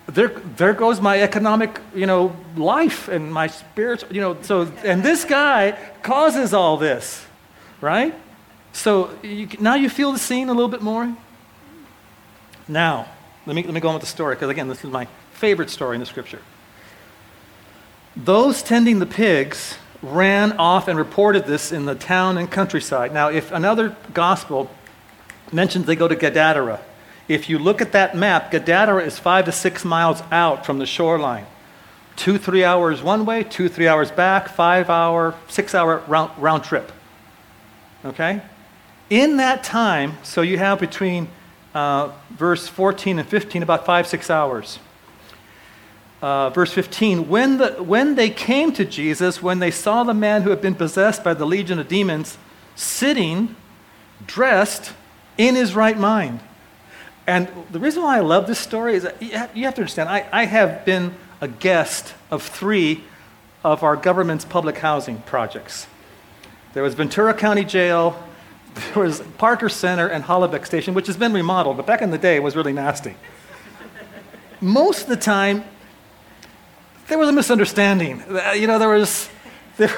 [0.08, 5.04] There, there goes my economic, you know, life and my spiritual, you know, so, and
[5.04, 7.26] this guy causes all this,
[7.82, 8.14] right?
[8.72, 11.18] So you, now you feel the scene a little bit more?
[12.68, 13.08] Now,
[13.48, 15.72] let me, let me go on with the story, because again, this is my favorite
[15.72, 16.42] story in the scripture.
[18.16, 23.14] Those tending the pigs ran off and reported this in the town and countryside.
[23.14, 24.70] Now, if another gospel
[25.52, 26.80] mentions they go to Gadara,
[27.28, 30.86] if you look at that map, Gadara is five to six miles out from the
[30.86, 31.46] shoreline.
[32.16, 36.64] Two, three hours one way, two, three hours back, five hour, six hour round, round
[36.64, 36.92] trip.
[38.06, 38.42] Okay?
[39.10, 41.28] In that time, so you have between
[41.74, 44.80] uh, verse 14 and 15 about five, six hours
[46.26, 50.42] uh, verse 15 when, the, when they came to Jesus, when they saw the man
[50.42, 52.40] who had been possessed by the legion of demons
[52.74, 53.56] sitting,
[54.26, 54.94] dressed
[55.38, 56.40] in his right mind.
[57.28, 60.28] And the reason why I love this story is that you have, to understand, I,
[60.32, 63.04] I have been a guest of three
[63.64, 65.86] of our government's public housing projects.
[66.74, 68.22] There was Ventura County Jail,
[68.74, 72.18] there was Parker Center, and Hollenbeck Station, which has been remodeled, but back in the
[72.18, 73.16] day it was really nasty.
[74.60, 75.66] Most of the time,
[77.08, 78.22] there was a misunderstanding.
[78.22, 79.30] Uh, you know, there was.
[79.78, 79.96] There,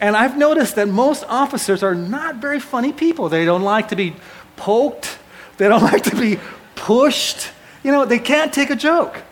[0.00, 3.28] and I've noticed that most officers are not very funny people.
[3.28, 4.14] They don't like to be
[4.56, 5.18] poked,
[5.56, 6.38] they don't like to be
[6.74, 7.50] pushed.
[7.82, 9.22] You know, they can't take a joke.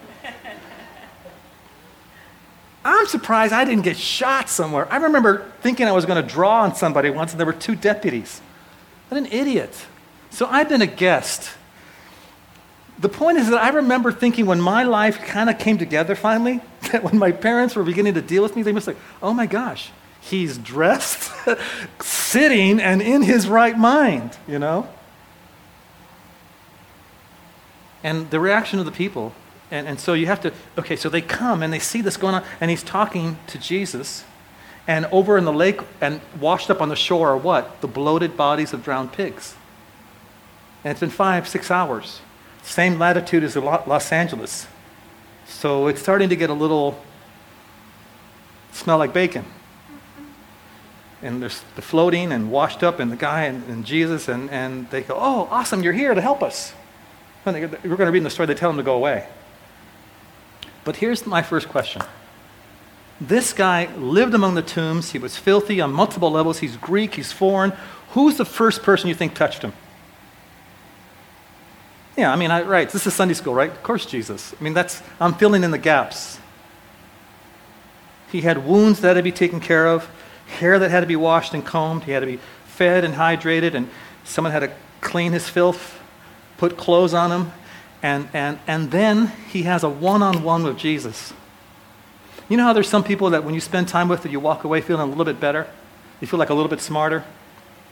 [2.84, 4.86] I'm surprised I didn't get shot somewhere.
[4.92, 7.74] I remember thinking I was going to draw on somebody once, and there were two
[7.74, 8.40] deputies.
[9.08, 9.86] What an idiot.
[10.30, 11.50] So I've been a guest
[12.98, 16.60] the point is that I remember thinking when my life kind of came together finally,
[16.92, 19.46] that when my parents were beginning to deal with me, they must like, oh my
[19.46, 19.90] gosh,
[20.20, 21.32] he's dressed,
[22.00, 24.88] sitting, and in his right mind, you know?
[28.02, 29.32] And the reaction of the people,
[29.70, 32.34] and, and so you have to, okay, so they come and they see this going
[32.34, 34.24] on, and he's talking to Jesus,
[34.86, 37.80] and over in the lake and washed up on the shore are what?
[37.80, 39.56] The bloated bodies of drowned pigs.
[40.84, 42.20] And it's been five, six hours.
[42.64, 44.66] Same latitude as Los Angeles.
[45.46, 47.00] So it's starting to get a little
[48.72, 49.44] smell like bacon.
[51.22, 54.90] And there's the floating and washed up, and the guy and, and Jesus, and, and
[54.90, 56.74] they go, Oh, awesome, you're here to help us.
[57.46, 59.26] And they, we're going to read in the story, they tell him to go away.
[60.84, 62.02] But here's my first question.
[63.20, 65.12] This guy lived among the tombs.
[65.12, 66.58] He was filthy on multiple levels.
[66.58, 67.72] He's Greek, he's foreign.
[68.10, 69.72] Who's the first person you think touched him?
[72.16, 73.70] Yeah, I mean, I, right, this is Sunday school, right?
[73.70, 74.54] Of course, Jesus.
[74.58, 76.38] I mean, that's, I'm filling in the gaps.
[78.30, 80.08] He had wounds that had to be taken care of,
[80.46, 82.04] hair that had to be washed and combed.
[82.04, 83.88] He had to be fed and hydrated, and
[84.22, 85.98] someone had to clean his filth,
[86.56, 87.52] put clothes on him,
[88.02, 91.32] and, and, and then he has a one on one with Jesus.
[92.48, 94.64] You know how there's some people that when you spend time with, them, you walk
[94.64, 95.66] away feeling a little bit better?
[96.20, 97.24] You feel like a little bit smarter?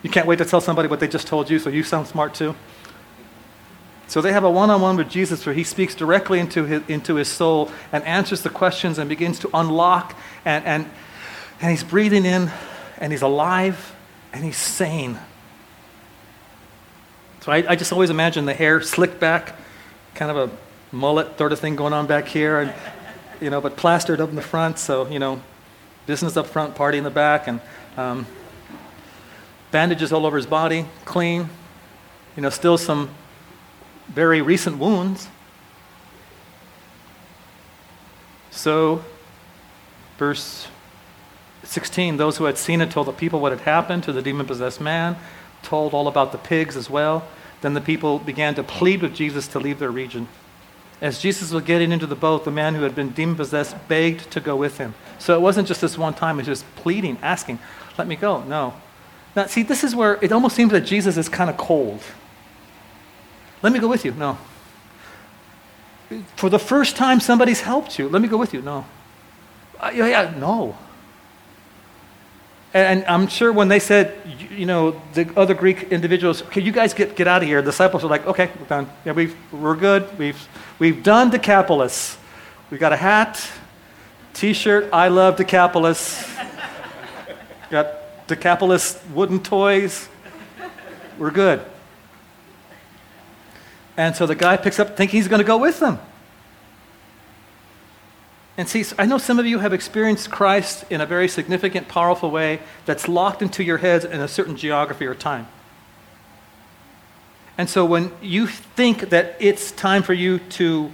[0.02, 2.34] You can't wait to tell somebody what they just told you, so you sound smart
[2.34, 2.54] too?
[4.12, 6.82] So they have a one on one with Jesus where he speaks directly into his,
[6.86, 10.90] into his soul and answers the questions and begins to unlock, and, and,
[11.62, 12.50] and he's breathing in,
[12.98, 13.96] and he's alive,
[14.34, 15.18] and he's sane.
[17.40, 19.56] So I, I just always imagine the hair slicked back,
[20.14, 22.74] kind of a mullet sort of thing going on back here, and,
[23.40, 24.78] you know, but plastered up in the front.
[24.78, 25.40] So, you know,
[26.04, 27.62] business up front, party in the back, and
[27.96, 28.26] um,
[29.70, 31.48] bandages all over his body, clean.
[32.36, 33.08] You know, still some
[34.14, 35.28] very recent wounds.
[38.50, 39.04] So,
[40.18, 40.68] verse
[41.64, 44.46] 16 those who had seen it told the people what had happened to the demon
[44.46, 45.16] possessed man
[45.62, 47.26] told all about the pigs as well.
[47.60, 50.28] Then the people began to plead with Jesus to leave their region.
[51.00, 54.30] As Jesus was getting into the boat, the man who had been demon possessed begged
[54.32, 54.94] to go with him.
[55.18, 57.58] So it wasn't just this one time, it was just pleading, asking,
[57.96, 58.42] Let me go.
[58.42, 58.74] No.
[59.34, 62.02] Now, see, this is where it almost seems that Jesus is kind of cold.
[63.62, 64.12] Let me go with you.
[64.12, 64.38] No.
[66.36, 68.08] For the first time, somebody's helped you.
[68.08, 68.60] Let me go with you.
[68.60, 68.84] No.
[69.80, 70.76] Uh, yeah, yeah, no.
[72.74, 74.16] And I'm sure when they said,
[74.50, 77.70] you know, the other Greek individuals, okay, you guys get, get out of here, the
[77.70, 78.90] disciples are like, okay, we're done.
[79.04, 80.18] Yeah, we've, we're good.
[80.18, 80.48] We've,
[80.78, 82.16] we've done Decapolis.
[82.70, 83.46] We've got a hat,
[84.32, 86.26] t shirt, I love Decapolis.
[87.68, 90.08] got Decapolis wooden toys.
[91.18, 91.62] We're good.
[93.96, 95.98] And so the guy picks up thinking he's going to go with them.
[98.56, 102.30] And see, I know some of you have experienced Christ in a very significant, powerful
[102.30, 105.48] way that's locked into your heads in a certain geography or time.
[107.56, 110.90] And so when you think that it's time for you to,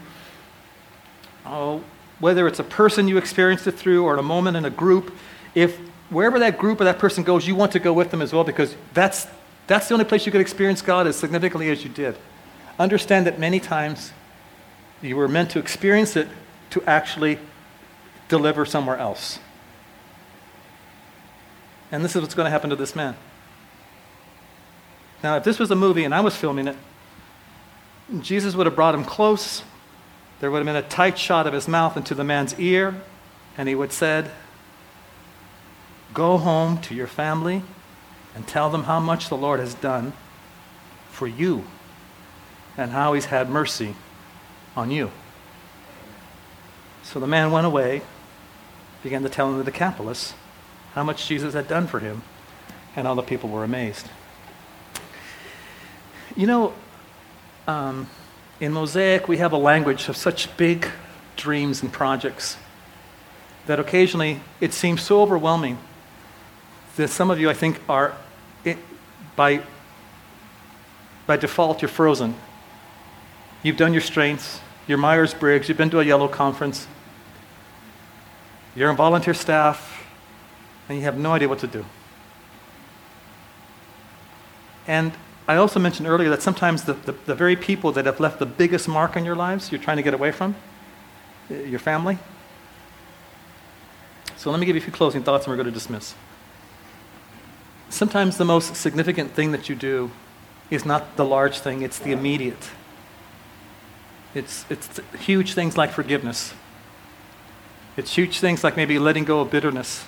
[1.47, 1.83] oh,
[2.21, 5.13] whether it's a person you experienced it through or a moment in a group,
[5.55, 5.79] if
[6.11, 8.45] wherever that group or that person goes, you want to go with them as well
[8.45, 9.27] because that's,
[9.67, 12.17] that's the only place you could experience God as significantly as you did.
[12.79, 14.13] Understand that many times
[15.03, 16.29] you were meant to experience it
[16.71, 17.39] to actually
[18.29, 19.39] deliver somewhere else.
[21.91, 23.17] And this is what's going to happen to this man.
[25.23, 26.77] Now, if this was a movie and I was filming it,
[28.21, 29.63] Jesus would have brought him close.
[30.41, 32.95] There would have been a tight shot of his mouth into the man's ear,
[33.57, 34.31] and he would have said,
[36.15, 37.63] Go home to your family
[38.35, 40.13] and tell them how much the Lord has done
[41.11, 41.65] for you
[42.79, 43.95] and how he's had mercy
[44.77, 45.11] on you.
[47.03, 48.03] So the man went away,
[49.03, 50.35] began to tell him the Decapolis
[50.95, 52.23] how much Jesus had done for him,
[52.95, 54.09] and all the people were amazed.
[56.37, 56.75] You know,
[57.67, 58.09] um,
[58.61, 60.89] in Mosaic, we have a language of such big
[61.37, 62.57] dreams and projects
[63.67, 65.79] that occasionally it seems so overwhelming
[66.97, 68.17] that some of you, I think, are
[68.65, 68.79] it,
[69.35, 69.63] by,
[71.27, 72.35] by default, you're frozen
[73.69, 76.87] You've done your strengths, your Myers Briggs, you've been to a yellow conference,
[78.75, 80.07] you're on volunteer staff,
[80.89, 81.85] and you have no idea what to do.
[84.87, 85.13] And
[85.47, 88.47] I also mentioned earlier that sometimes the, the, the, very people that have left the
[88.47, 90.55] biggest mark on your lives, you're trying to get away from,
[91.51, 92.17] uh, your family.
[94.39, 96.15] So let me give you a few closing thoughts and we're going to dismiss.
[97.91, 100.11] Sometimes the most significant thing that you do
[100.71, 102.71] is not the large thing, it's the immediate.
[104.35, 106.55] It's, it's huge things like forgiveness.
[107.97, 110.05] It's huge things like maybe letting go of bitterness.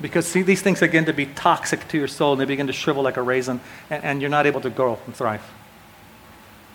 [0.00, 2.72] Because see, these things begin to be toxic to your soul and they begin to
[2.72, 3.60] shrivel like a raisin,
[3.90, 5.42] and, and you're not able to grow and thrive.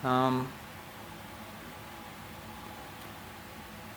[0.04, 0.48] Um,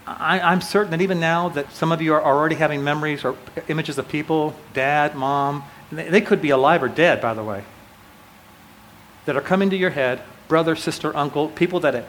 [0.08, 3.36] I, I'm certain that even now that some of you are already having memories or
[3.68, 7.64] images of people, dad, mom, they, they could be alive or dead, by the way,
[9.26, 12.06] that are coming to your head, brother, sister, uncle, people that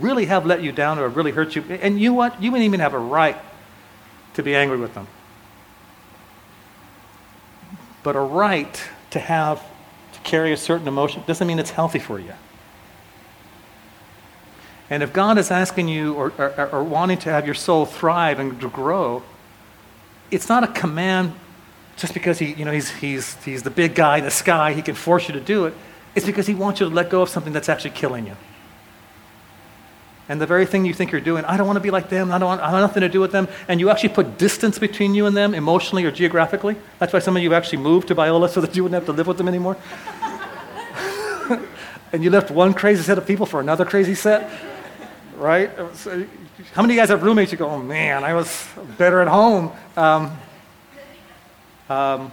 [0.00, 2.42] really have let you down or really hurt you, and you what?
[2.42, 3.36] You wouldn't even have a right
[4.34, 5.06] to be angry with them.
[8.02, 9.62] But a right to have
[10.12, 12.32] to carry a certain emotion doesn't mean it's healthy for you.
[14.90, 18.38] And if God is asking you or, or, or wanting to have your soul thrive
[18.38, 19.22] and to grow,
[20.30, 21.34] it's not a command
[21.96, 24.82] just because he, you know, he's, he's, he's the big guy in the sky, he
[24.82, 25.74] can force you to do it.
[26.14, 28.36] It's because he wants you to let go of something that's actually killing you.
[30.32, 32.32] And the very thing you think you're doing, I don't want to be like them,
[32.32, 34.78] I don't want, I have nothing to do with them, and you actually put distance
[34.78, 36.74] between you and them emotionally or geographically.
[36.98, 39.12] That's why some of you actually moved to Biola so that you wouldn't have to
[39.12, 39.76] live with them anymore.
[42.14, 44.50] and you left one crazy set of people for another crazy set,
[45.36, 45.70] right?
[45.96, 46.26] So,
[46.72, 47.52] how many of you guys have roommates?
[47.52, 48.66] You go, oh man, I was
[48.96, 49.70] better at home.
[49.98, 50.38] Um,
[51.90, 52.32] um,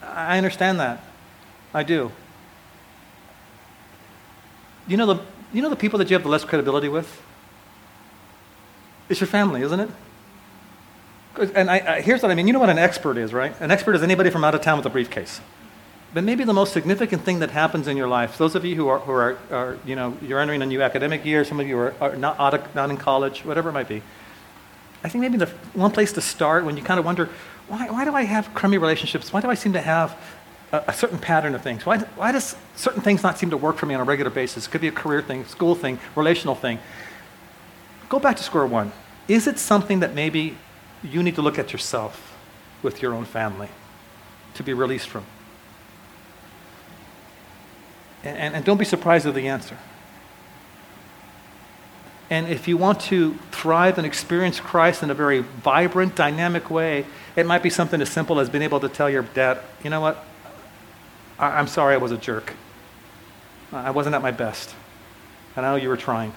[0.00, 1.04] I understand that.
[1.74, 2.10] I do.
[4.88, 7.22] You know the you know the people that you have the less credibility with?
[9.08, 9.90] It's your family, isn't it?
[11.54, 12.46] And I, I, here's what I mean.
[12.46, 13.54] You know what an expert is, right?
[13.60, 15.40] An expert is anybody from out of town with a briefcase.
[16.14, 18.88] But maybe the most significant thing that happens in your life, those of you who
[18.88, 21.78] are, who are, are you know, you're entering a new academic year, some of you
[21.78, 24.02] are, are not, out of, not in college, whatever it might be.
[25.02, 27.30] I think maybe the one place to start when you kind of wonder,
[27.68, 29.32] why, why do I have crummy relationships?
[29.32, 30.18] Why do I seem to have
[30.72, 31.84] a, certain pattern of things?
[31.84, 34.66] Why, why does certain things not seem to work for me on a regular basis?
[34.66, 36.78] It could be a career thing, school thing, relational thing.
[38.08, 38.92] Go back to square one.
[39.28, 40.56] Is it something that maybe
[41.02, 42.36] you need to look at yourself
[42.82, 43.68] with your own family
[44.54, 45.24] to be released from?
[48.24, 49.76] And, and, and don't be surprised at the answer.
[52.30, 57.04] And if you want to thrive and experience Christ in a very vibrant, dynamic way,
[57.36, 60.00] it might be something as simple as being able to tell your dad, you know
[60.00, 60.24] what?
[61.42, 62.54] I- am sorry I was a jerk.
[63.72, 64.74] I wasn't at my best.
[65.56, 66.32] And I know you were trying.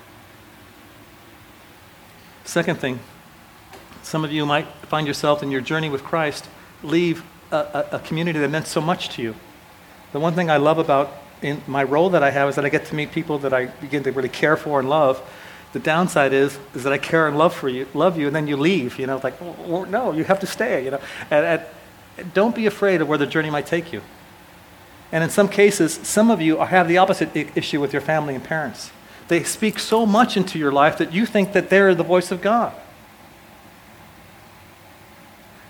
[2.43, 2.99] Second thing,
[4.01, 6.47] some of you might find yourself in your journey with Christ
[6.81, 7.57] leave a,
[7.91, 9.35] a, a community that meant so much to you.
[10.11, 12.69] The one thing I love about in my role that I have is that I
[12.69, 15.21] get to meet people that I begin to really care for and love.
[15.73, 18.47] The downside is, is that I care and love for you, love you, and then
[18.47, 18.97] you leave.
[18.97, 20.85] You know, like, well, no, you have to stay.
[20.85, 21.61] You know, and,
[22.17, 24.01] and don't be afraid of where the journey might take you.
[25.11, 28.43] And in some cases, some of you have the opposite issue with your family and
[28.43, 28.91] parents.
[29.27, 32.41] They speak so much into your life that you think that they're the voice of
[32.41, 32.73] God.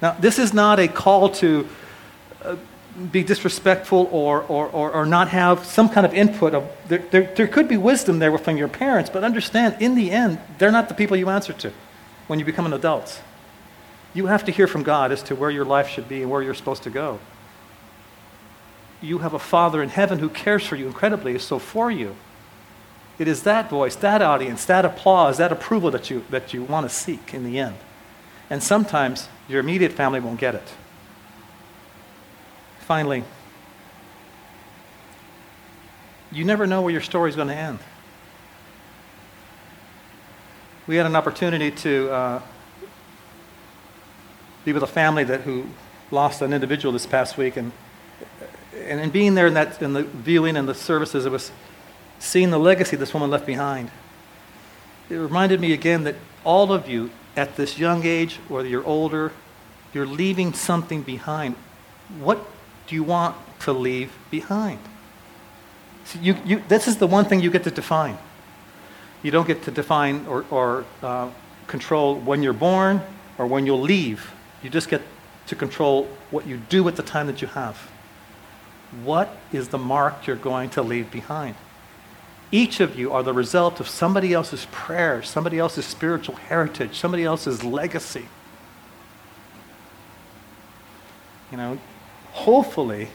[0.01, 1.67] Now, this is not a call to
[2.43, 2.57] uh,
[3.11, 6.53] be disrespectful or, or, or, or, not have some kind of input.
[6.53, 10.11] Of, there, there, there could be wisdom there from your parents, but understand, in the
[10.11, 11.73] end, they're not the people you answer to
[12.27, 13.21] when you become an adult.
[14.13, 16.41] You have to hear from God as to where your life should be and where
[16.41, 17.19] you're supposed to go.
[19.01, 22.15] You have a Father in heaven who cares for you incredibly, so for you.
[23.17, 26.89] It is that voice, that audience, that applause, that approval that you, that you want
[26.89, 27.75] to seek in the end.
[28.49, 30.73] And sometimes your immediate family won't get it.
[32.79, 33.23] Finally,
[36.31, 37.79] you never know where your story is going to end.
[40.85, 42.41] We had an opportunity to uh,
[44.65, 45.65] be with a family that who
[46.11, 47.71] lost an individual this past week, and
[48.85, 51.51] and in being there in that in the viewing and the services, it was
[52.19, 53.91] seeing the legacy this woman left behind.
[55.09, 59.31] It reminded me again that all of you at this young age, whether you're older,
[59.93, 61.55] you're leaving something behind.
[62.19, 62.45] What
[62.87, 64.79] do you want to leave behind?
[66.05, 68.17] So you, you, this is the one thing you get to define.
[69.23, 71.29] You don't get to define or, or uh,
[71.67, 73.01] control when you're born
[73.37, 74.31] or when you'll leave.
[74.61, 75.01] You just get
[75.47, 77.89] to control what you do at the time that you have.
[79.03, 81.55] What is the mark you're going to leave behind?
[82.51, 87.23] Each of you are the result of somebody else's prayer, somebody else's spiritual heritage, somebody
[87.23, 88.27] else's legacy.
[91.51, 91.79] You know,
[92.31, 93.09] hopefully,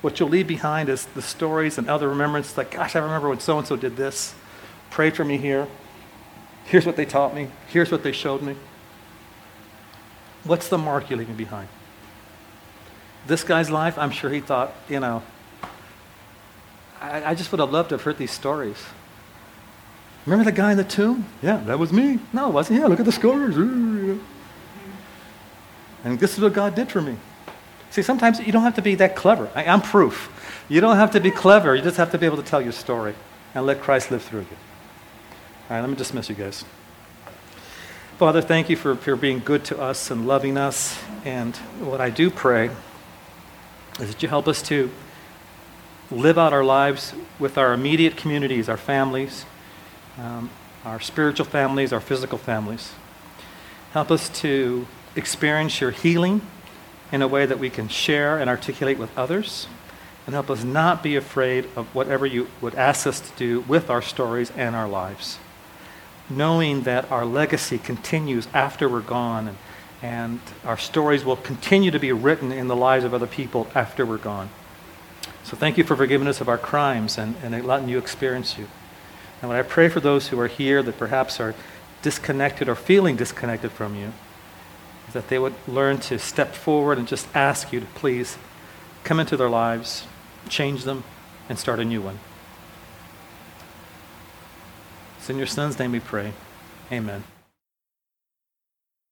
[0.00, 3.40] what you'll leave behind is the stories and other remembrances like, gosh, I remember when
[3.40, 4.34] so and so did this.
[4.90, 5.66] Pray for me here.
[6.64, 7.48] Here's what they taught me.
[7.68, 8.56] Here's what they showed me.
[10.44, 11.68] What's the mark you're leaving behind?
[13.26, 15.22] This guy's life, I'm sure he thought, you know,
[17.00, 18.76] I, I just would have loved to have heard these stories.
[20.26, 21.26] Remember the guy in the tomb?
[21.42, 22.18] Yeah, that was me.
[22.32, 22.80] No, it wasn't.
[22.80, 23.56] Yeah, look at the scars.
[23.56, 24.20] And
[26.18, 27.16] this is what God did for me.
[27.90, 29.50] See, sometimes you don't have to be that clever.
[29.54, 30.30] I, am proof.
[30.68, 31.74] You don't have to be clever.
[31.74, 33.14] You just have to be able to tell your story
[33.54, 34.56] and let Christ live through you.
[35.68, 36.64] All right, let me dismiss you guys.
[38.18, 41.02] Father, thank you for, for being good to us and loving us.
[41.24, 42.70] And what I do pray
[44.00, 44.90] is that you help us to
[46.10, 49.44] live out our lives with our immediate communities, our families,
[50.18, 50.50] um,
[50.84, 52.92] our spiritual families, our physical families.
[53.92, 56.40] Help us to experience your healing
[57.12, 59.66] in a way that we can share and articulate with others.
[60.26, 63.90] and help us not be afraid of whatever you would ask us to do with
[63.90, 65.38] our stories and our lives.
[66.28, 69.56] Knowing that our legacy continues after we're gone
[70.02, 74.06] and our stories will continue to be written in the lives of other people after
[74.06, 74.50] we're gone.
[75.44, 78.66] So thank you for forgiving us of our crimes and, and letting you experience you.
[79.40, 81.54] And when I pray for those who are here that perhaps are
[82.02, 84.12] disconnected or feeling disconnected from you,
[85.12, 88.38] that they would learn to step forward and just ask you to please
[89.02, 90.06] come into their lives,
[90.48, 91.04] change them,
[91.48, 92.18] and start a new one.
[95.18, 96.32] It's in your Son's name we pray.
[96.92, 97.24] Amen.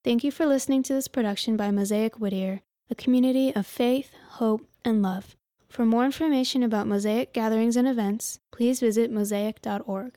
[0.09, 4.67] Thank you for listening to this production by Mosaic Whittier, a community of faith, hope,
[4.83, 5.37] and love.
[5.69, 10.15] For more information about Mosaic gatherings and events, please visit mosaic.org.